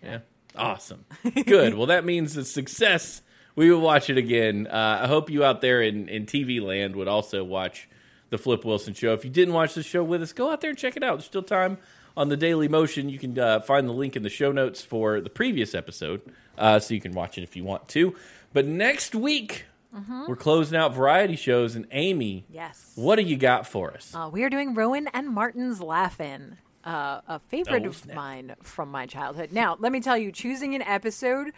[0.06, 0.18] Yeah.
[0.56, 1.04] Awesome.
[1.44, 1.74] Good.
[1.74, 3.20] well, that means a success.
[3.56, 4.66] We will watch it again.
[4.66, 7.88] Uh, I hope you out there in, in TV land would also watch
[8.30, 9.12] the Flip Wilson show.
[9.12, 11.16] If you didn't watch the show with us, go out there and check it out.
[11.18, 11.78] There's still time
[12.16, 13.08] on the Daily Motion.
[13.08, 16.22] You can uh, find the link in the show notes for the previous episode,
[16.58, 18.14] uh, so you can watch it if you want to.
[18.52, 19.64] But next week,
[20.26, 21.74] we're closing out variety shows.
[21.76, 22.92] And Amy, Yes.
[22.96, 24.14] what do you got for us?
[24.14, 28.90] Uh, we are doing Rowan and Martin's Laugh-In, uh, a favorite Oh, of mine from
[28.90, 29.52] my childhood.
[29.52, 31.52] Now, let me tell you, choosing an episode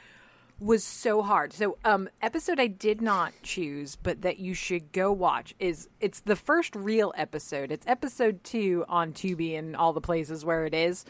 [0.58, 1.52] was so hard.
[1.52, 6.20] So, um, episode I did not choose, but that you should go watch is it's
[6.20, 7.70] the first real episode.
[7.70, 11.04] It's episode two on Tubi and all the places where it is.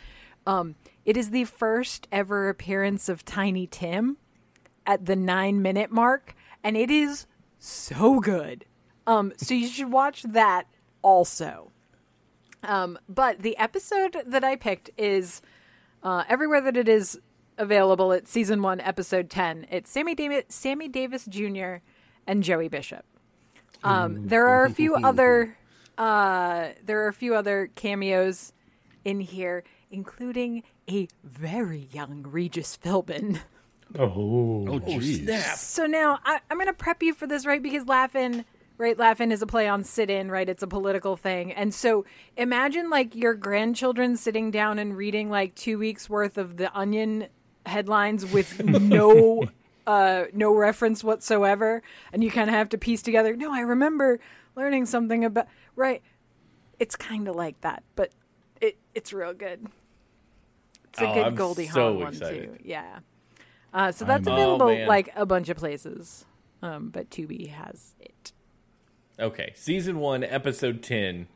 [0.47, 0.75] Um,
[1.07, 4.17] it is the first ever appearance of Tiny Tim
[4.87, 7.27] at the nine minute mark, and it is
[7.59, 8.65] so good.
[9.07, 10.67] Um, so you should watch that
[11.01, 11.73] also.
[12.63, 15.41] Um, but the episode that I picked is
[16.03, 17.19] uh, everywhere that it is
[17.57, 18.13] available.
[18.13, 19.67] It's season one, episode ten.
[19.71, 21.77] It's Sammy Davis, Sammy Davis Jr.
[22.27, 23.05] and Joey Bishop.
[23.85, 25.57] Um, there are a few other
[25.97, 28.53] uh, there are a few other cameos
[29.05, 33.41] in here, including a very young Regis Philbin.
[33.99, 34.05] Oh,
[34.69, 35.57] Oh, jeez.
[35.57, 37.63] So now I, I'm going to prep you for this, right?
[37.63, 38.45] Because Laugh-In,
[38.79, 38.97] right?
[38.99, 40.49] Laugh-In is a play on sit-in, right?
[40.49, 42.05] It's a political thing, and so
[42.37, 47.27] imagine like your grandchildren sitting down and reading like two weeks worth of the Onion
[47.67, 49.45] headlines with no.
[49.87, 53.35] Uh, no reference whatsoever, and you kind of have to piece together.
[53.35, 54.21] No, I remember
[54.55, 56.03] learning something about right.
[56.79, 58.13] It's kind of like that, but
[58.61, 59.67] it it's real good.
[60.91, 62.59] It's a Oh, good I'm Goldie so Hawn one too.
[62.63, 62.99] Yeah.
[63.73, 66.27] Uh, so that's I'm- available Oh, like a bunch of places,
[66.61, 68.33] um, but Tubi has it.
[69.21, 71.27] Okay, season one, episode ten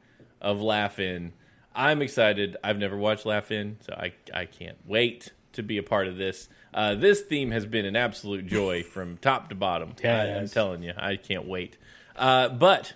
[0.41, 1.33] of Laugh In.
[1.75, 2.57] I'm excited.
[2.63, 6.17] I've never watched Laugh In, so I I can't wait to be a part of
[6.17, 6.49] this.
[6.73, 9.95] Uh, this theme has been an absolute joy from top to bottom.
[10.03, 11.77] Yeah, I, it am telling you, I can't wait.
[12.15, 12.95] Uh, but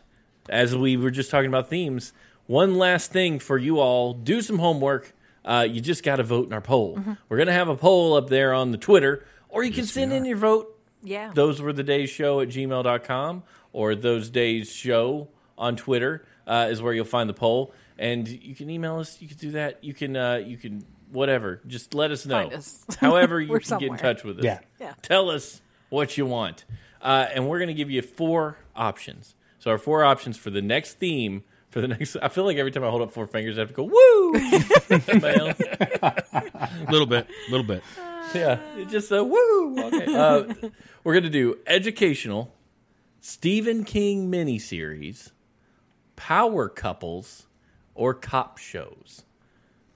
[0.48, 2.12] as we were just talking about themes,
[2.46, 5.12] one last thing for you all: do some homework.
[5.44, 6.98] Uh, you just got to vote in our poll.
[7.28, 10.24] We're gonna have a poll up there on the Twitter, or you can send in
[10.24, 11.30] your vote Yeah.
[11.34, 13.42] those were the days show at gmail.com
[13.76, 18.54] or those days show on twitter uh, is where you'll find the poll and you
[18.54, 22.10] can email us you can do that you can uh, you can whatever just let
[22.10, 22.84] us know Find us.
[23.00, 24.58] however you We're can get in touch with us Yeah.
[24.80, 24.94] Yeah.
[25.02, 25.60] tell us
[25.90, 26.64] what you want
[27.02, 30.62] uh, and we're going to give you four options so our four options for the
[30.62, 33.56] next theme for the next i feel like every time i hold up four fingers
[33.58, 34.88] i have to go woo A
[36.90, 37.82] little bit, a little bit.
[38.34, 38.58] Yeah,
[38.90, 39.78] just a woo.
[39.84, 40.12] Okay.
[40.14, 40.52] Uh,
[41.04, 42.52] we're going to do educational,
[43.20, 45.32] Stephen King miniseries,
[46.14, 47.46] power couples,
[47.94, 49.22] or cop shows.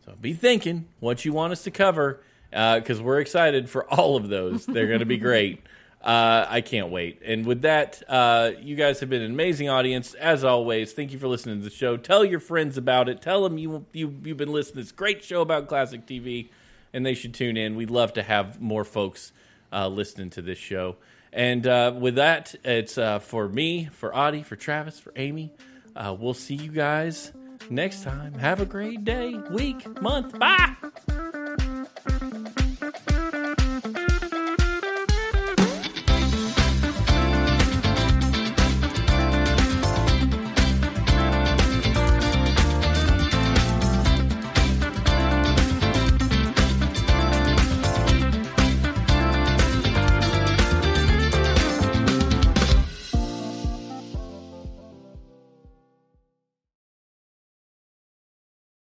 [0.05, 4.29] So be thinking what you want us to cover because we're excited for all of
[4.29, 4.66] those.
[4.66, 5.62] They're going to be great.
[6.03, 7.21] Uh, I can't wait.
[7.23, 10.95] And with that, uh, you guys have been an amazing audience as always.
[10.95, 11.99] Thank you for listening to the show.
[11.99, 13.21] Tell your friends about it.
[13.21, 16.49] Tell them you, you you've been listening to this great show about classic TV,
[16.95, 17.77] and they should tune in.
[17.77, 19.33] We'd love to have more folks
[19.75, 20.97] uh, listening to this show.
[21.33, 25.53] And uh, with that, it's uh, for me, for Audie, for Travis, for Amy.
[25.95, 27.33] Uh, we'll see you guys
[27.68, 28.35] next time.
[28.35, 30.39] Have a great day, week, month.
[30.39, 30.74] Bye.